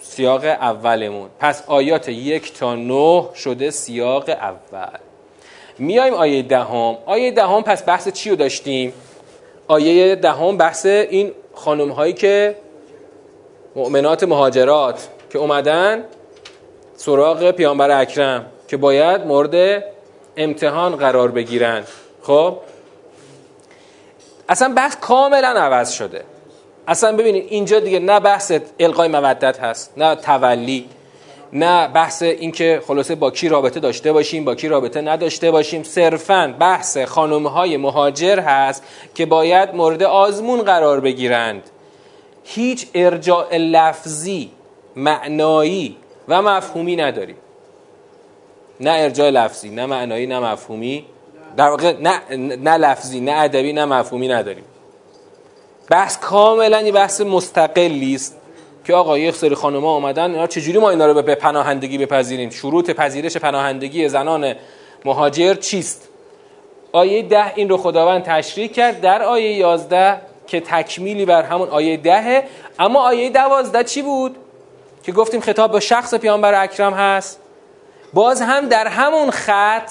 [0.00, 1.28] سیاق اولمون.
[1.40, 4.98] پس آیات یک تا نه شده سیاق اول.
[5.78, 6.96] میایم آیه دهم.
[7.06, 8.92] آیه دهم پس بحث چی رو داشتیم؟
[9.68, 12.56] آیه دهم بحث این خانم هایی که
[13.76, 16.04] مؤمنات مهاجرات که اومدن
[16.96, 19.84] سراغ پیامبر اکرم که باید مورد
[20.36, 21.84] امتحان قرار بگیرن.
[22.22, 22.58] خب؟
[24.48, 26.24] اصلا بحث کاملا عوض شده.
[26.88, 30.88] اصلا ببینید اینجا دیگه نه بحث القای مودت هست نه تولی
[31.52, 35.82] نه بحث اینکه خلاصه با کی رابطه داشته باشیم با کی رابطه نداشته باشیم.
[35.82, 38.82] صرفا بحث خانم های مهاجر هست
[39.14, 41.62] که باید مورد آزمون قرار بگیرند.
[42.44, 44.50] هیچ ارجاع لفظی
[44.96, 45.96] معنایی
[46.28, 47.36] و مفهومی نداریم.
[48.80, 51.04] نه ارجاع لفظی نه معنایی نه مفهومی.
[51.56, 54.64] در واقع نه, نه لفظی نه ادبی نه مفهومی نداریم.
[55.90, 58.36] بحث کاملا یه بحث مستقلی است
[58.84, 62.90] که آقا یک سری خانم‌ها اومدن اینا چجوری ما اینا رو به پناهندگی بپذیریم؟ شروط
[62.90, 64.54] پذیرش پناهندگی زنان
[65.04, 66.08] مهاجر چیست؟
[66.92, 71.96] آیه ده این رو خداوند تشریح کرد در آیه یازده که تکمیلی بر همون آیه
[71.96, 72.44] دهه.
[72.78, 74.36] اما آیه دوازده چی بود؟
[75.04, 77.40] که گفتیم خطاب به شخص پیامبر اکرم هست.
[78.12, 79.90] باز هم در همون خط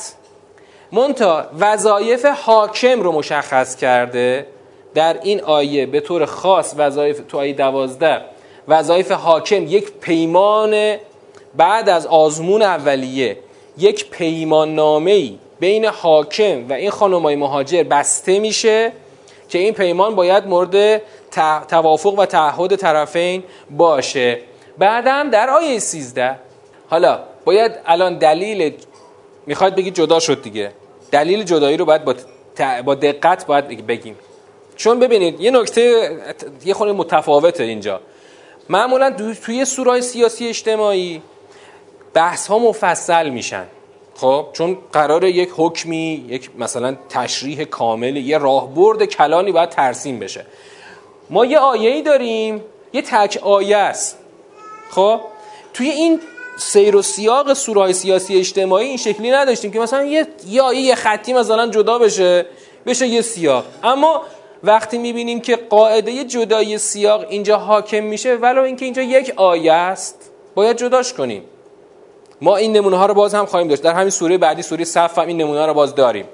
[0.92, 4.48] مونتا وظایف حاکم رو مشخص کرده.
[4.94, 8.22] در این آیه به طور خاص وظایف تو آیه دوازده
[8.68, 10.98] وظایف حاکم یک پیمان
[11.58, 13.38] بعد از آزمون اولیه
[13.78, 18.92] یک پیمان نامه بین حاکم و این خانمای مهاجر بسته میشه
[19.50, 21.02] که این پیمان باید مورد
[21.68, 24.40] توافق و تعهد طرفین باشه.
[24.78, 26.36] بعدم در آیه 13
[26.90, 28.74] حالا باید الان دلیل
[29.46, 30.72] می‌خواد بگید جدا شد دیگه.
[31.12, 32.16] دلیل جدایی رو باید با,
[32.86, 34.16] با دقت باید بگیم.
[34.76, 36.12] چون ببینید یه نکته
[36.66, 38.02] یه خورده متفاوته اینجا.
[38.70, 41.22] معمولا توی سورای سیاسی اجتماعی
[42.14, 43.66] بحث ها مفصل میشن.
[44.16, 50.46] خب؟ چون قرار یک حکمی یک مثلا تشریح کامل یه راهبرد کلانی باید ترسیم بشه.
[51.30, 54.20] ما یه آیه ای داریم یه تک آیه است.
[54.96, 55.22] خب؟
[55.74, 56.20] توی این
[56.58, 60.28] سیر و سیاق سورای سیاسی اجتماعی این شکلی نداشتیم که مثلا یه
[60.62, 62.46] آیه یه خطی مثلا جدا بشه
[62.86, 63.66] بشه یه سیاق.
[63.84, 64.22] اما
[64.64, 70.32] وقتی می‌بینیم که قاعده جدای سیاق اینجا حاکم میشه ولو اینکه اینجا یک آیه است
[70.56, 71.44] باید جداش کنیم.
[72.42, 73.82] ما این نمونه ها رو باز هم خواهیم داشت.
[73.82, 76.26] در همین سوره بعدی سوره صف هم این نمونه ها رو باز داریم.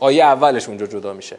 [0.00, 1.38] آیه اولش اونجا جدا میشه.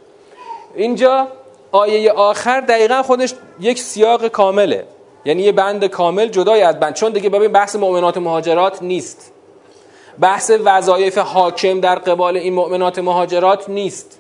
[0.76, 1.28] اینجا
[1.72, 4.86] آیه آخر دقیقا خودش یک سیاق کامله.
[5.26, 6.94] یعنی یه بند کامل جدای از بند.
[6.94, 9.34] چون دیگه ببین بحث مؤمنات مهاجرات نیست.
[10.20, 14.20] بحث وظایف حاکم در قبال این مؤمنات مهاجرات نیست.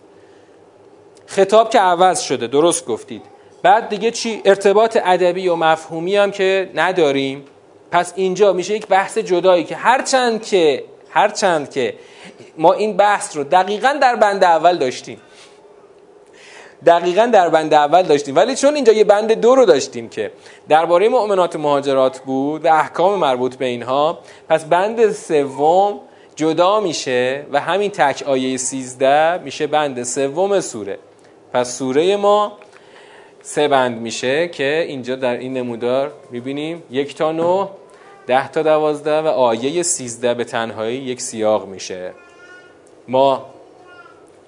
[1.25, 3.21] خطاب که عوض شده درست گفتید.
[3.63, 7.45] بعد دیگه چی؟ ارتباط ادبی و مفهومی هم که نداریم.
[7.91, 11.93] پس اینجا میشه یک بحث جدایی که هرچند که هرچند که
[12.57, 15.21] ما این بحث رو دقیقا در بند اول داشتیم.
[16.85, 18.35] دقیقا در بند اول داشتیم.
[18.35, 20.31] ولی چون اینجا یه بند دو رو داشتیم که
[20.69, 24.19] درباره مؤمنات مهاجرات بود و احکام مربوط به اینها
[24.49, 25.99] پس بند سوم
[26.35, 30.99] جدا میشه و همین تک آیه 13 میشه بند سوم سوره.
[31.53, 32.57] پس سوره ما
[33.41, 36.83] سه بند میشه که اینجا در این نمودار می‌بینیم.
[36.91, 37.67] یک تا نو
[38.27, 42.13] ده تا دوازده و آیه سیزده به تنهایی یک سیاق میشه.
[43.07, 43.45] ما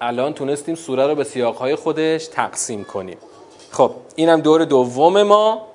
[0.02, 3.16] الان تونستیم سوره رو به سیاقهای خودش تقسیم کنیم.
[3.70, 5.66] خب اینم دور دوم ما.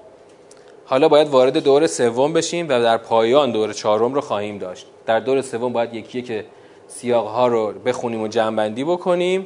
[0.85, 4.87] حالا باید وارد دور سوم بشیم و در پایان دور چهارم رو خواهیم داشت.
[5.05, 6.45] در دور سوم باید یکی که
[6.87, 9.45] سیاقها رو بخونیم و جمعبندی بکنیم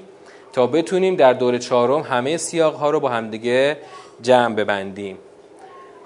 [0.53, 3.77] تا بتونیم در دور چهارم همه سیاق ها رو با همدیگه
[4.21, 5.17] جمع ببندیم.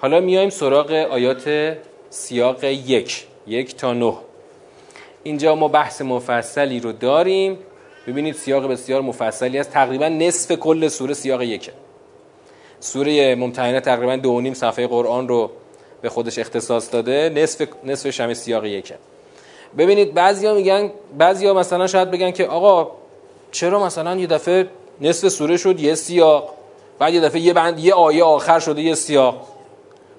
[0.00, 1.76] حالا میایم سراغ آیات
[2.10, 4.14] سیاق یک یک تا نه.
[5.22, 7.58] اینجا ما بحث مفصلی رو داریم.
[8.06, 9.70] ببینید سیاق بسیار مفصلی است.
[9.70, 11.72] تقریبا نصف کل سوره سیاق یکه.
[12.80, 15.50] سوره ممتحنه تقریبا دو نیم صفحه قرآن رو
[16.02, 17.32] به خودش اختصاص داده.
[17.34, 18.94] نصف نصفش همه سیاق یکه.
[19.78, 22.90] ببینید بعضیا میگن بعضیا مثلا شاید بگن که آقا
[23.52, 24.68] چرا مثلا یه دفعه
[25.00, 26.54] نصف سوره شد یه سیاق
[26.98, 29.46] بعد یه دفعه یه بند یه آیه آخر شده یه سیاق.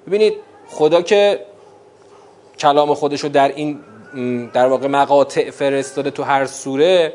[0.07, 0.33] ببینید
[0.67, 1.45] خدا که
[2.59, 3.79] کلام خودشو در این
[4.53, 7.13] در واقع مقاطع فرستاده تو هر سوره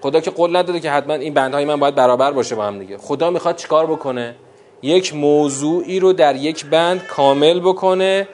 [0.00, 2.98] خدا که قول نداده که حتما این بندهای من باید برابر باشه با هم دیگه.
[2.98, 4.34] خدا می‌خواد چیکار بکنه؟
[4.82, 8.28] یک موضوعی رو در یک بند کامل بکنه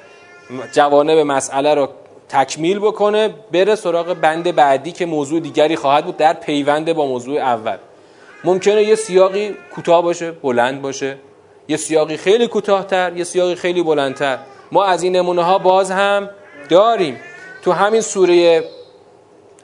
[0.73, 1.89] جوانب مسئله رو
[2.29, 7.39] تکمیل بکنه بره سراغ بند بعدی که موضوع دیگری خواهد بود در پیوند با موضوع
[7.39, 7.77] اول.
[8.45, 11.17] ممکنه یه سیاقی کوتاه باشه بلند باشه.
[11.69, 14.39] یه سیاقی خیلی کوتاهتر یه سیاقی خیلی بلندتر.
[14.73, 16.31] ما از این نمونه ها باز هم
[16.69, 17.17] داریم.
[17.63, 18.65] تو همین سوره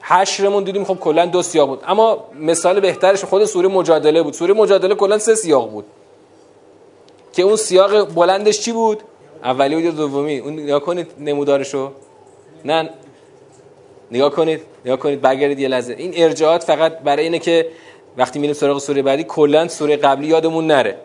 [0.05, 1.79] حشرمون دیدیم خب کلا دو سیاق بود.
[1.87, 4.33] اما مثال بهترش خود سوره مجادله بود.
[4.33, 5.85] سوره مجادله کلا سه سیاق بود.
[7.33, 9.03] که اون سیاق بلندش چی بود؟
[9.43, 11.91] اولی بود دومی؟ اون نگاه کنید نمودارشو.
[12.65, 12.89] نه.
[14.11, 14.61] نگاه کنید.
[14.85, 15.21] نگاه کنید.
[15.21, 15.93] برگردید یه لحظه.
[15.93, 17.67] این ارجاعات فقط برای اینه که
[18.17, 20.97] وقتی میریم سراغ سوره بعدی کلا سوره قبلی یادمون نره.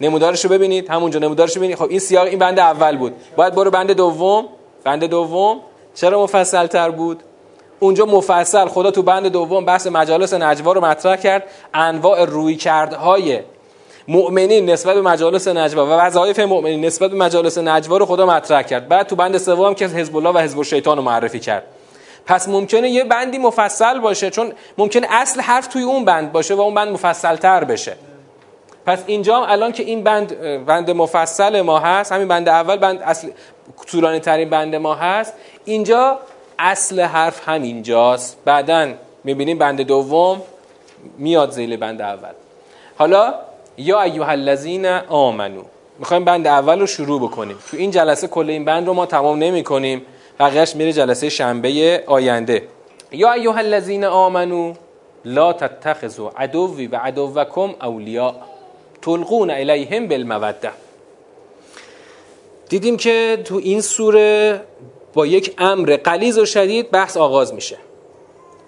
[0.00, 0.90] نمودارشو ببینید.
[0.90, 1.78] همونجا نمودارشو ببینید.
[1.78, 3.12] خب این سیاق این بند اول بود.
[3.36, 4.48] باید برو بند دوم.
[4.84, 5.60] بند دوم.
[5.94, 7.22] چرا مفصل تر بود؟
[7.80, 11.44] اونجا مفصل خدا تو بند دوم بحث مجالس نجوا رو مطرح کرد.
[11.74, 13.40] انواع روی کردهای
[14.08, 18.62] مؤمنین نسبت به مجالس نجوا و وظایف مؤمنین نسبت به مجالس نجوا رو خدا مطرح
[18.62, 18.88] کرد.
[18.88, 21.64] بعد تو بند سوم که حزب الله و حزب الشیطان رو معرفی کرد.
[22.26, 26.60] پس ممکنه یه بندی مفصل باشه چون ممکنه اصل حرف توی اون بند باشه و
[26.60, 27.96] اون بند مفصل تر بشه.
[28.86, 33.28] پس اینجا الان که این بند بند مفصل ما هست همین بند اول بند اصل
[33.86, 36.18] طولانی ترین بند ما هست اینجا
[36.58, 38.36] اصل حرف همینجاست.
[38.44, 38.92] بعدا
[39.24, 40.42] می‌بینیم بند دوم
[41.18, 42.32] میاد زیل بند اول.
[42.98, 43.34] حالا
[43.76, 45.62] یا ایها الذین آمنو.
[45.98, 47.56] می‌خوایم بند اول رو شروع بکنیم.
[47.70, 50.02] تو این جلسه کل این بند رو ما تمام نمی کنیم
[50.40, 52.62] بقیهش میره جلسه شنبه آینده.
[53.12, 54.74] یا ایها الذین آمنو
[55.24, 58.34] لا تتخذوا عدوی و عدوکم اولیاء
[59.02, 60.70] تلقون الیهم بالموده
[62.68, 64.60] دیدیم که تو این سوره
[65.14, 67.76] با یک امر قلیز و شدید بحث آغاز میشه.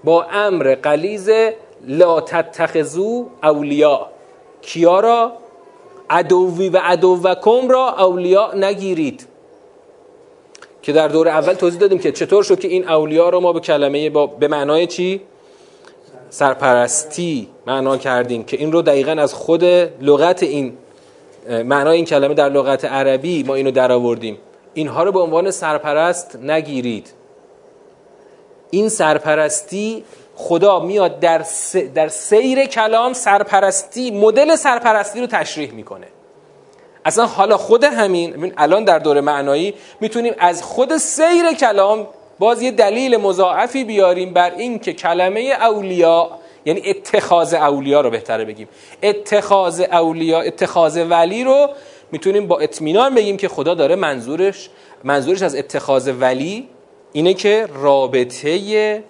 [0.04, 1.30] با امر قلیز
[1.86, 4.06] لا تتخذو اولیاء.
[4.62, 5.32] کیا را؟
[6.10, 9.26] عدوی و عدوکم را اولیاء نگیرید.
[10.82, 13.60] که در دور اول توضیح دادیم که چطور شد که این اولیاء رو ما به
[13.60, 15.20] کلمه با به معنای چی؟
[16.30, 19.64] سرپرستی معنا کردیم که این رو دقیقا از خود
[20.00, 20.72] لغت این
[21.64, 24.38] معنای این کلمه در لغت عربی ما اینو در آوردیم
[24.76, 27.12] اینها رو به عنوان سرپرست نگیرید.
[28.70, 30.04] این سرپرستی
[30.34, 31.76] خدا میاد در, س...
[31.76, 36.06] در سیر کلام سرپرستی مدل سرپرستی رو تشریح می‌کنه.
[37.04, 42.06] اصلا حالا خود همین الان در دور معنایی می‌تونیم از خود سیر کلام
[42.38, 46.30] باز یه دلیل مضاعفی بیاریم بر این که کلمه اولیا
[46.64, 48.68] یعنی اتخاذ اولیا رو بهتره بگیم.
[49.02, 51.68] اتخاذ اولیا اتخاذ ولی رو
[52.12, 54.70] می‌تونیم با اطمینان بگیم که خدا داره منظورش
[55.04, 56.68] منظورش از اتخاذ ولی
[57.12, 59.04] اینه که رابطه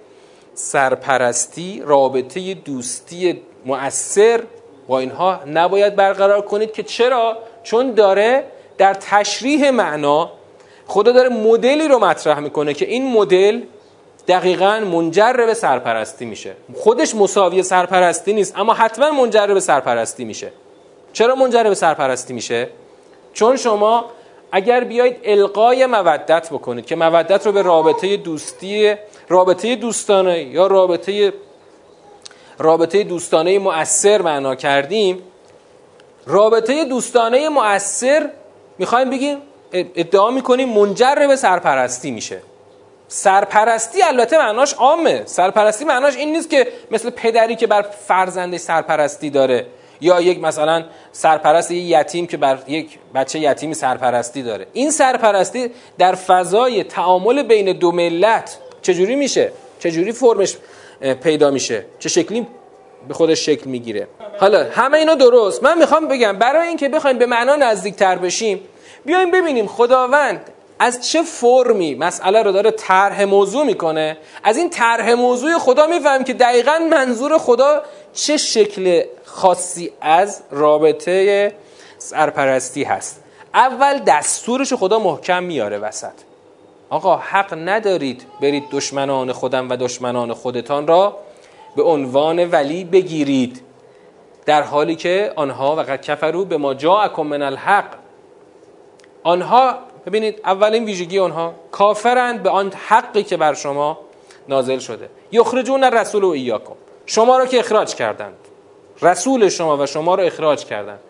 [0.54, 4.40] سرپرستی رابطه دوستی مؤثر
[4.88, 8.44] با اینها نباید برقرار کنید که چرا؟ چون داره
[8.78, 10.30] در تشریح معنا
[10.86, 13.60] خدا داره مدلی رو مطرح می‌کنه که این مدل
[14.28, 16.52] دقیقا منجر به سرپرستی میشه.
[16.74, 20.52] خودش مساوی سرپرستی نیست اما حتما منجر به سرپرستی میشه.
[21.12, 22.68] چرا منجر به سرپرستی میشه؟
[23.36, 24.04] چون شما
[24.52, 28.94] اگر بیایید القای مودت بکنید که مودت رو به رابطه دوستی
[29.28, 31.32] رابطه دوستانه یا رابطه
[32.58, 35.22] رابطه دوستانه مؤثر معنا کردیم
[36.26, 38.30] رابطه دوستانه مؤثر
[38.78, 39.38] می‌خوایم بگیم
[39.72, 42.42] ادعا می‌کنیم منجر به سرپرستی میشه.
[43.08, 45.22] سرپرستی البته معناش عامه.
[45.26, 49.66] سرپرستی معناش این نیست که مثل پدری که بر فرزندش سرپرستی داره.
[50.00, 54.66] یا یک مثلا سرپرست یک یتیم که بر یک بچه یتیمی سرپرستی داره.
[54.72, 60.56] این سرپرستی در فضای تعامل بین دو ملت چجوری میشه؟ چجوری فرمش
[61.22, 62.46] پیدا میشه؟ چه شکلی
[63.08, 64.08] به خودش شکل می‌گیره؟
[64.40, 65.62] حالا همه اینا درست.
[65.62, 68.60] من می‌خوام بگم برای اینکه بخوایم به معنا نزدیکتر بشیم
[69.04, 75.12] بیایم ببینیم خداوند از چه فرمی مسئله رو داره طرح موضوع می‌کنه؟ از این طرح
[75.12, 81.52] موضوع خدا می‌فهمیم که دقیقا منظور خدا چه شکل خاصی از رابطه
[81.98, 83.22] سرپرستی هست.
[83.54, 86.12] اول دستورش خدا محکم میاره وسط.
[86.90, 91.16] آقا حق ندارید برید دشمنان خودم و دشمنان خودتان را
[91.76, 93.60] به عنوان ولی بگیرید
[94.46, 97.86] در حالی که آنها وقت کفرو به ما جاءکم من الحق.
[99.22, 103.98] آنها ببینید اولین ویژگی اونها کافرند به آن حقی که بر شما
[104.48, 105.10] نازل شده.
[105.32, 106.74] یخرجون رسول و ایاکم.
[107.06, 108.36] شما رو که اخراج کردند.
[109.02, 111.00] رسول شما و شما رو اخراج کردند.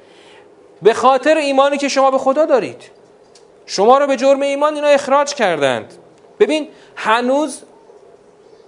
[0.82, 2.90] به خاطر ایمانی که شما به خدا دارید.
[3.66, 5.94] شما رو به جرم ایمان اینا اخراج کردند.
[6.40, 7.62] ببین هنوز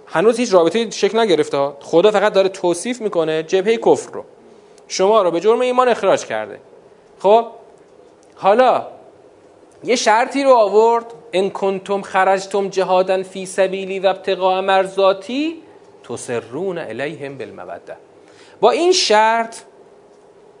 [0.07, 4.23] هنوز هیچ رابطه شکل نگرفته خدا فقط داره توصیف می‌کنه جبهه کفر رو.
[4.87, 6.59] شما رو به جرم ایمان اخراج کرده.
[7.19, 7.45] خب؟
[8.35, 8.87] حالا
[9.83, 11.13] یه شرطی رو آورد.
[11.33, 15.61] ان کنتم خرجتم جهادا فی سبیلی و ابتغاء مرضاتی
[16.03, 17.97] تسرون الیهم بالموده
[18.61, 19.55] با این شرط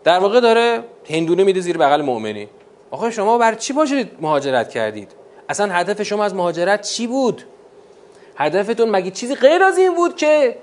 [0.03, 2.47] در واقع داره هندونه میده زیر بغل مؤمنی
[2.91, 5.11] آقا شما بر چی باشید مهاجرت کردید؟
[5.49, 7.43] اصلا هدف شما از مهاجرت چی بود؟
[8.35, 10.57] هدفتون مگه چیزی غیر از این بود که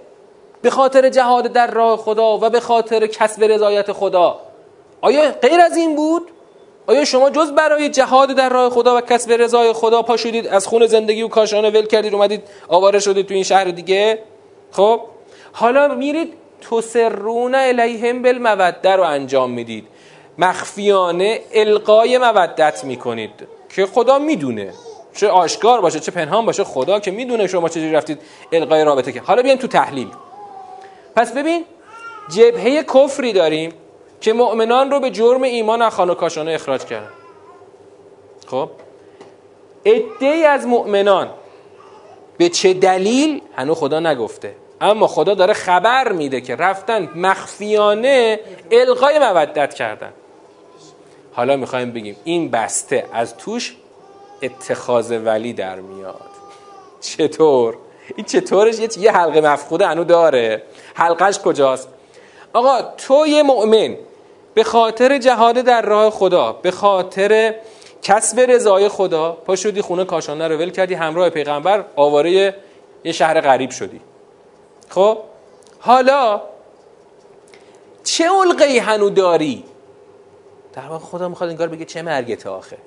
[0.63, 4.41] به خاطر جهاد در راه خدا و به خاطر کسب رضایت خدا؟
[5.01, 6.31] آیا غیر از این بود؟
[6.87, 10.67] آیا شما جز برای جهاد در راه خدا و کسب رضای خدا پا شدید از
[10.67, 14.19] خون زندگی و کاشانه ول کردید اومدید آواره شدید تو این شهر دیگه؟
[14.73, 15.01] خب
[15.53, 16.33] حالا میرید
[16.71, 19.87] تسرون الیهم بالموده رو انجام می‌دید.
[20.39, 23.31] مخفیانه القای مودت می‌کنید
[23.77, 24.73] که خدا می‌دونه.
[25.15, 28.19] چه آشکار باشه چه پنهان باشه خدا که می‌دونه شما چجوری رفتید
[28.53, 29.21] القای رابطه که.
[29.21, 30.09] حالا بیایم تو تحلیل.
[31.17, 31.65] پس ببین
[32.29, 33.73] جبهه کفری داریم.
[34.21, 37.11] که مؤمنان رو به جرم ایمان از خانه اخراج کردن.
[38.47, 38.71] خب؟
[40.21, 41.31] ای از مؤمنان
[42.39, 44.55] به چه دلیل؟ هنو خدا نگفته.
[44.81, 48.41] اما خدا داره خبر میده که رفتن مخفیانه
[48.71, 50.13] القای مودت کردن.
[51.33, 53.77] حالا می‌خوایم بگیم این بسته از توش
[54.43, 56.31] اتخاذ ولی در میاد.
[57.01, 57.77] چطور؟
[58.17, 60.63] این چطورش؟ یه حلقه مفقوده انو داره.
[60.95, 61.89] حلقش کجاست؟
[62.53, 63.97] آقا تو یه مؤمن
[64.57, 67.55] به خاطر جهاد در راه خدا به خاطر
[68.03, 72.55] کسب رضای خدا پا شدی خونه کاشانه رو ول کردی همراه پیغمبر آواره
[73.05, 74.01] یه شهر غریب شدی.
[74.89, 75.19] خب؟
[75.81, 76.43] حالا
[78.05, 79.65] چه علقه هنو داری؟
[80.73, 82.79] در واقع خدا می‌خواد انگار بگه چه مرگت آخه.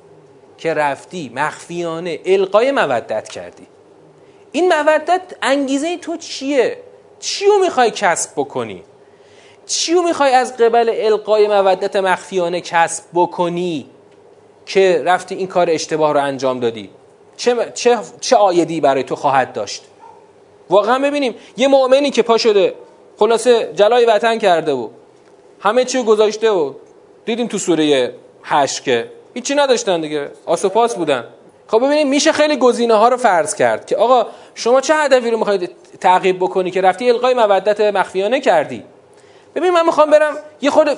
[0.58, 3.68] که رفتی مخفیانه القای مودت کردی.
[4.52, 6.78] این مودت انگیزه تو چیه؟
[7.20, 8.84] چیو می‌خوای کسب بکنی؟
[9.70, 13.86] چیو می‌خوای از قبل القای مودت مخفیانه کسب بکنی
[14.66, 16.90] که رفتی این کار اشتباه رو انجام دادی؟
[17.38, 19.84] چه, چه, چه آیدی برای تو خواهد داشت؟
[20.70, 22.74] واقعا ببینیم یه مؤمنی که پا شده
[23.20, 24.90] خلاصه جلای وطن کرده و
[25.60, 26.74] همه چی گذاشته و
[27.26, 28.14] دیدیم تو سوره
[28.44, 31.24] هشت که هیچی نداشتن دیگه آسوپاس بودن.
[31.68, 35.38] خب ببینیم میشه خیلی گزینه ها رو فرض کرد که آقا شما چه هدفی رو
[35.38, 38.84] می‌خواید تعقیب بکنی که رفتی القای مودت مخفیانه کردی؟
[39.60, 40.98] ببین من می‌خوام برم یه خورده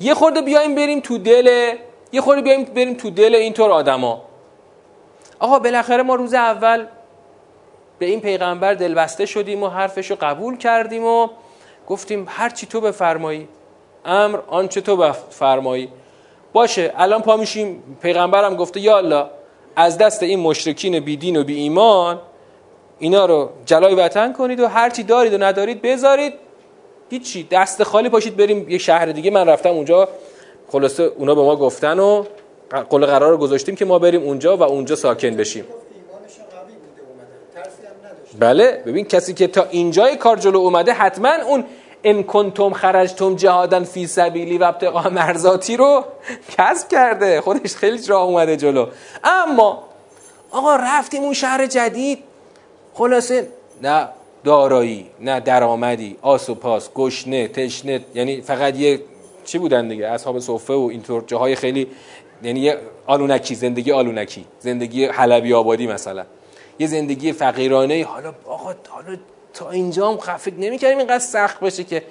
[0.00, 1.74] یه خورده بیایم بریم تو دل
[2.12, 4.22] یه خورده بیایم بریم تو دل اینطور آدما.
[5.38, 6.86] آقا بالاخره ما روز اول
[7.98, 11.28] به این پیغمبر دلبسته شدیم و حرفش رو قبول کردیم و
[11.88, 13.48] گفتیم هر چی تو بفرمایی
[14.04, 15.88] امر آنچه تو بفرمایی.
[16.52, 17.98] باشه الان پا میشیم.
[18.02, 19.26] پیغمبرم گفته یا الله
[19.76, 22.20] از دست این مشرکین بی دین و بی ایمان
[22.98, 26.45] اینا رو جلای وطن کنید و هر چی دارید و ندارید بذارید.
[27.10, 27.48] هیچی.
[27.50, 29.30] دست خالی پاشید بریم یه شهر دیگه.
[29.30, 30.08] من رفتم اونجا.
[30.68, 32.24] خلاصه اونا به ما گفتن و
[32.90, 35.64] قول قرار رو گذاشتیم که ما بریم اونجا و اونجا ساکن بشیم.
[38.38, 38.82] بله.
[38.86, 41.64] ببین کسی که تا اینجای کار جلو اومده حتما اون
[42.04, 46.04] ان کنتم خرجتم جهادن فی سبیلی و ابتقاء مرزاتی رو
[46.58, 47.40] کسب کرده.
[47.40, 48.86] خودش خیلی راه اومده جلو.
[49.24, 49.82] اما
[50.50, 52.18] آقا رفتیم اون شهر جدید.
[52.94, 53.48] خلاصه
[53.82, 54.08] نه.
[54.46, 59.00] دارایی نه درآمدی آس و پاس گشنه تشنه یعنی فقط یه
[59.44, 61.86] چی بودن دیگه؟ اصحاب صفه و اینطور جاهای خیلی
[62.42, 66.24] یعنی یه آلونکی زندگی آلونکی زندگی حلبی آبادی مثلا.
[66.78, 69.16] یه زندگی فقیرانه حالا آقا حالا
[69.54, 72.02] تا اینجا هم خفک نمی‌کردیم اینقدر سخت بشه که.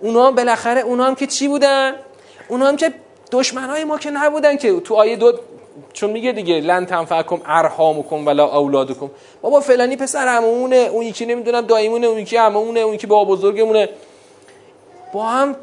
[0.00, 1.92] اونا هم بالاخره اونا هم که چی بودن؟
[2.48, 2.94] اونا هم که
[3.32, 4.80] دشمنای ما که نبودن که.
[4.80, 5.32] تو آیه دو
[5.92, 9.10] چون میگه دیگه لن تنفعکم ارحامکم ولا اولادکم.
[9.42, 13.88] بابا فلانی پسر عمومونه اون یکی نمی‌دونم دایمونه اون یکی عمومونه اون یکی بابا بزرگمونه.
[15.12, 15.56] با هم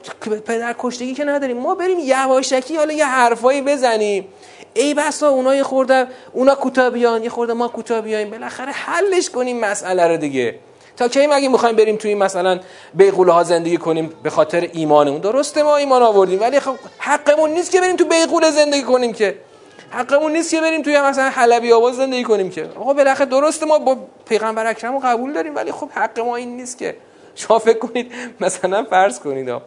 [0.46, 1.58] پدر کشتگی که نداریم.
[1.58, 4.28] ما بریم یواشکی حالا یه حرفایی بزنیم.
[4.74, 9.60] ای بسا اونا یه خورده اونا کوتاه بیان یه خورده ما کوتاه بالاخره حلش کنیم
[9.60, 10.56] مسئله رو دیگه.
[10.98, 12.60] تا کی مگه می‌خوایم بریم توی مثلا
[12.94, 17.72] بیغوله ها زندگی کنیم به خاطر ایمانمون؟ درسته ما ایمان آوردیم ولی خب حقمون نیست
[17.72, 19.47] که بریم تو بیغوله زندگی کنیم که.
[19.92, 22.70] حقمون نیست که بریم توی مثلا حلبی آواز زندگی کنیم که.
[22.80, 23.98] آقا بالاخره درسته ما با
[24.30, 26.96] پیغمبر اکرم قبول داریم ولی خب حق ما این نیست که.
[27.36, 29.62] شما فکر کنید مثلا فرض کنید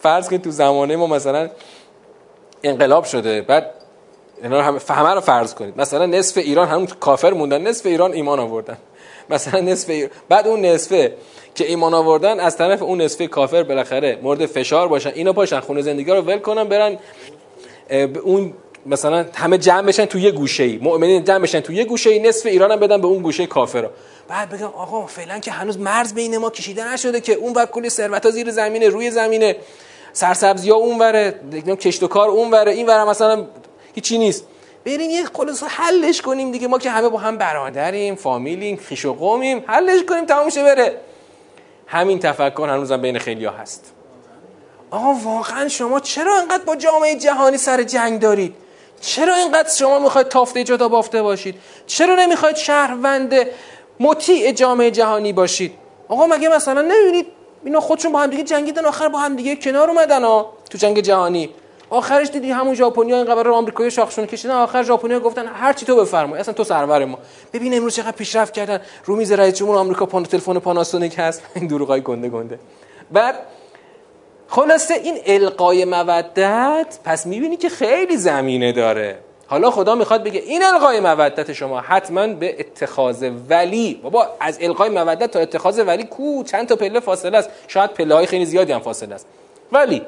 [0.00, 1.50] فرض کنید تو زمانه ما مثلا
[2.62, 3.70] انقلاب شده بعد
[4.42, 5.80] اینا همه همه رو فرض کنید.
[5.80, 8.76] مثلا نصف ایران همون کافر موندن نصف ایران ایمان آوردن.
[9.30, 11.14] مثلا نصف ایران بعد اون نصفه
[11.54, 15.10] که ایمان آوردن از طرف اون نصف کافر بالاخره مورد فشار باشن.
[15.14, 16.98] اینا پاشن خونه زندگی رو ول کنن برن
[18.22, 18.52] اون
[18.86, 22.18] مثلا همه جمع بشن تو یه گوشه ای مؤمنین جمع بشن تو یه گوشه ای
[22.18, 23.90] نصف ایران هم بدن به اون گوشه کافرا
[24.28, 27.88] بعد بگم آقا فعلا که هنوز مرز بین ما کشیده نشده که اون وقت کلی
[27.90, 29.56] ثروت ها زیر زمینه روی زمینه.
[30.12, 31.40] سرسبزی ها اون وره
[31.80, 33.46] کشت و کار اون وره این وره مثلا
[33.94, 34.44] هیچی نیست.
[34.84, 36.68] بریم یه خلاص حلش کنیم دیگه.
[36.68, 41.00] ما که همه با هم برادریم فامیلیم خیش و قومیم حلش کنیم تموم شه بره.
[41.86, 43.92] همین تفکر هنوزم بین خیلی ها هست.
[44.90, 48.54] آقا واقعا شما چرا انقدر با جامعه جهانی سر جنگ دارید؟
[49.00, 51.54] چرا اینقدر شما می‌خواید تافته جدا بافته باشید؟
[51.86, 53.34] چرا نمی‌خواید شهروند
[54.00, 55.72] مطیع جامعه جهانی باشید؟
[56.08, 57.26] آقا مگه مثلا نمی‌بینید
[57.64, 61.00] اینا خودشون با هم دیگه جنگیدن آخر با هم دیگه کنار اومدن ها تو جنگ
[61.00, 61.50] جهانی؟
[61.90, 65.96] آخرش دیدی همون ژاپنیا این قبر آمریکایی شاخشون کشیدن آخر ژاپنیا گفتن هر چی تو
[65.96, 67.18] بفرمای اصلا تو سرور ما.
[67.52, 68.80] ببین امروز چقدر پیشرفت کردن.
[69.04, 71.42] رو میز رئیس جمهور آمریکا پان تلفن پاناسونیک هست.
[71.54, 72.58] این دروغای گنده گنده.
[73.12, 73.34] بعد
[74.48, 79.18] خلاصه این القای مودت پس می‌بینی که خیلی زمینه داره.
[79.46, 84.00] حالا خدا می‌خواد بگه این القای مودت شما حتما به اتخاذ ولی.
[84.02, 87.50] بابا از القای مودت تا اتخاذ ولی کو چند تا پله فاصله است.
[87.68, 89.26] شاید پله های خیلی زیادی هم فاصله است.
[89.72, 90.02] ولی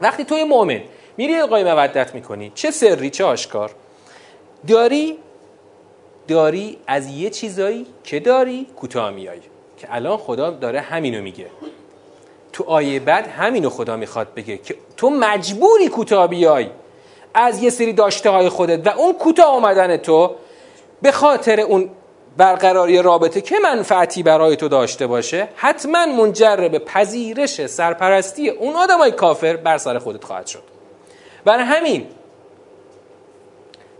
[0.00, 0.80] وقتی توی مؤمن
[1.16, 3.74] میری القای مودت می‌کنی چه سری چه آشکار؟
[4.66, 5.18] داری
[6.28, 9.38] داری از یه چیزایی که داری کوتاه میای
[9.78, 11.46] که الان خدا داره همینو میگه.
[12.54, 16.66] تو آیه بعد همینو خدا می‌خواد بگه که تو مجبوری کوتاه بیای
[17.34, 20.34] از یه سری داشته های خودت و اون کوتاه آمدن تو
[21.02, 21.90] به خاطر اون
[22.36, 29.12] برقراری رابطه که منفعتی برای تو داشته باشه حتما منجر به پذیرش سرپرستی اون آدمای
[29.12, 30.62] کافر بر سر خودت خواهد شد.
[31.44, 32.06] برای همین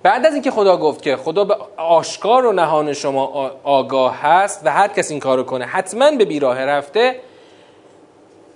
[0.03, 4.73] بعد از اینکه خدا گفت که خدا به آشکار و نهان شما آگاه هست و
[4.73, 7.21] هر کس این کارو کنه حتما به بیراه رفته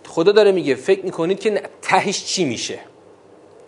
[0.09, 2.79] خدا داره میگه فکر می‌کنید که تهش چی میشه؟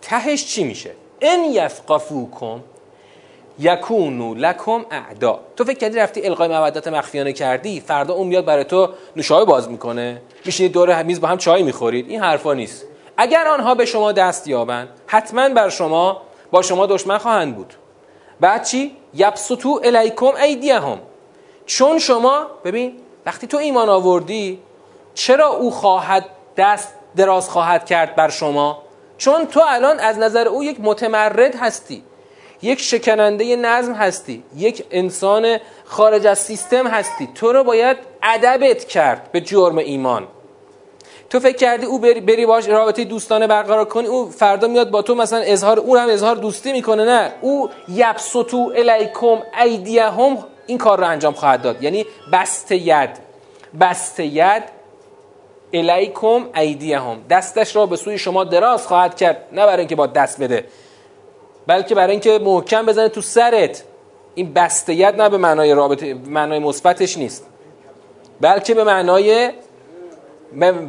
[0.01, 2.59] تهش چی میشه؟ ان یفقفوکم
[3.59, 5.39] یکونو لکم اعدا.
[5.55, 9.69] تو فکر کردی رفتی القای مودت مخفیانه کردی فردا اون میاد برای تو نوشابه باز
[9.69, 10.21] می‌کنه.
[10.45, 12.09] میشینید دور میز با هم چای می‌خورید.
[12.09, 12.85] این حرفا نیست.
[13.17, 16.21] اگر آنها به شما دست یابند حتما بر شما
[16.51, 17.73] با شما دشمن خواهند بود.
[18.39, 20.99] بعد چی؟ یبسطو الیکم ایدیهم.
[21.65, 22.93] چون شما ببین
[23.25, 24.59] وقتی تو ایمان آوردی
[25.13, 26.25] چرا او خواهد
[26.57, 28.81] دست دراز خواهد کرد بر شما؟
[29.17, 32.03] چون تو الان از نظر او یک متمرد هستی
[32.61, 37.29] یک شکننده نظم هستی یک انسان خارج از سیستم هستی.
[37.35, 40.27] تو رو باید ادبت کرد به جرم ایمان.
[41.29, 45.01] تو فکر کردی او بری, بری باش رابطه دوستانه برقرار کنی او فردا میاد با
[45.01, 47.33] تو مثلا اظهار اون هم اظهار دوستی می‌کنه نه.
[47.41, 50.37] او یبسطو الیکم ایدیهم
[50.67, 51.83] این کار رو انجام خواهد داد.
[51.83, 53.09] یعنی بست ید.
[53.79, 54.80] بست ید
[55.73, 57.17] الیکم ایدیهم.
[57.29, 60.65] دستش را به سوی شما دراز خواهد کرد نه برای اینکه با دست بده
[61.67, 63.83] بلکه برای اینکه محکم بزنه تو سرت.
[64.35, 67.47] این بستیت نه به معنای رابطه معنای مثبتش نیست.
[68.41, 69.51] بلکه به معنای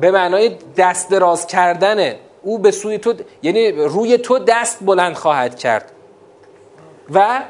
[0.00, 2.16] به معنای دست دراز کردنه.
[2.42, 5.92] او به سوی تو یعنی روی تو دست بلند خواهد کرد.
[7.14, 7.40] و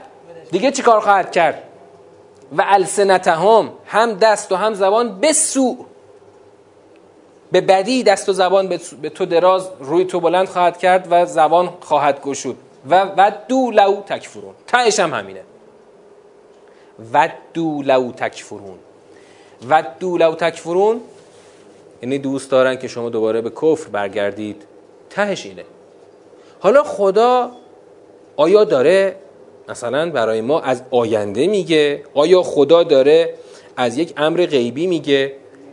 [0.51, 1.62] دیگه چیکار خواهد کرد؟
[2.59, 5.87] و السنتهم هم دست و هم زبان به سو.
[7.53, 8.69] به بدی دست و زبان
[9.03, 12.57] به تو دراز روی تو بلند خواهد کرد و زبان خواهد گشود.
[12.91, 14.55] و ودو لو تکفرون.
[14.67, 15.41] تایش هم همینه.
[17.13, 18.79] ودو لو تکفرون.
[19.69, 21.01] ودو لو تکفرون.
[22.03, 24.63] یعنی دوست دارن که شما دوباره به کفر برگردید.
[25.11, 25.65] تهش اینه.
[26.61, 27.51] حالا خدا
[28.37, 29.17] آیا داره
[29.69, 33.35] مثلا برای ما از آینده میگه؟ آیا خدا داره
[33.77, 35.33] از یک امر غیبی میگه؟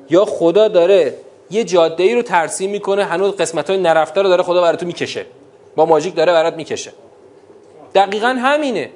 [0.10, 1.14] یا خدا داره
[1.52, 4.86] یه جاده ای رو ترسیم می‌کنه هنوز قسمت های نرفته رو داره خدا برای تو
[4.86, 5.26] می‌کشه.
[5.76, 6.92] با ماژیک داره برات می‌کشه.
[7.96, 8.90] دقیقا همینه.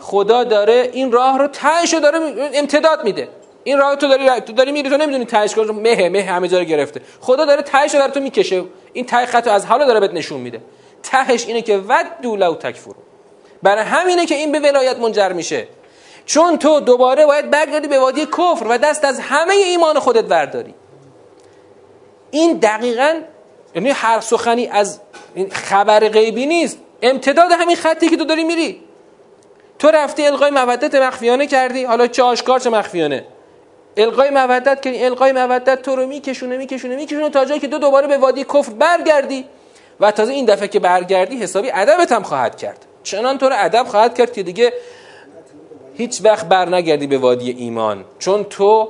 [0.00, 2.18] خدا داره این راه رو تهش داره
[2.54, 3.28] امتداد میده.
[3.64, 6.58] این راه تو داری تو داری میری تو نمی‌دونی تهش کجا مه مه همه جا
[6.58, 7.00] رو گرفته.
[7.20, 8.64] خدا داره تهش داره تو می‌کشه.
[8.92, 10.60] این ته خط از حالا داره بهت نشون میده.
[11.02, 12.94] تهش اینه که ود لو تکفرو.
[13.62, 15.68] برای همینه که این به ولایت منجر میشه.
[16.26, 20.74] چون تو دوباره باید برگردی به وادی کفر و دست از همه ایمان خودت ورداری
[22.32, 23.20] این دقیقا
[23.74, 25.00] یعنی هر سخنی از
[25.50, 26.78] خبر غیبی نیست.
[27.02, 28.80] امتداد همین خطی که تو داری میری.
[29.78, 31.84] تو رفتی القای مودت مخفیانه کردی.
[31.84, 33.24] حالا چه آشکار چه مخفیانه.
[33.96, 38.06] القای مودت که القای مودت تو رو میکشونه میکشونه میکشونه تا جایی که تو دوباره
[38.06, 39.44] به وادی کفر برگردی.
[40.00, 42.86] و تازه این دفعه که برگردی حسابی ادبت هم خواهد کرد.
[43.02, 44.72] چنان تو رو ادب خواهد کرد که دیگه
[45.94, 48.04] هیچ وقت بر نگردی به وادی ایمان.
[48.18, 48.88] چون تو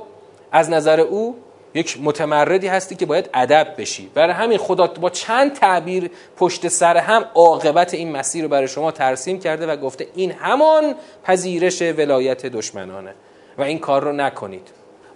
[0.51, 1.35] از نظر او
[1.73, 4.11] یک متمردی هستی که باید ادب بشی.
[4.13, 8.91] برای همین خدا با چند تعبیر پشت سر هم عاقبت این مسیر رو برای شما
[8.91, 13.13] ترسیم کرده و گفته این همان پذیرش ولایت دشمنانه
[13.57, 14.67] و این کار رو نکنید.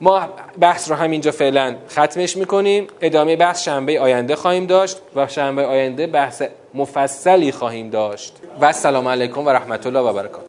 [0.02, 0.30] ما
[0.60, 2.88] بحث رو همینجا فعلا ختمش می‌کنیم.
[3.02, 6.44] ادامه بحث شنبه آینده خواهیم داشت و شنبه آینده بحث
[6.74, 8.36] مفصلی خواهیم داشت.
[8.62, 10.46] و السلام علیکم و رحمت الله و برکاته.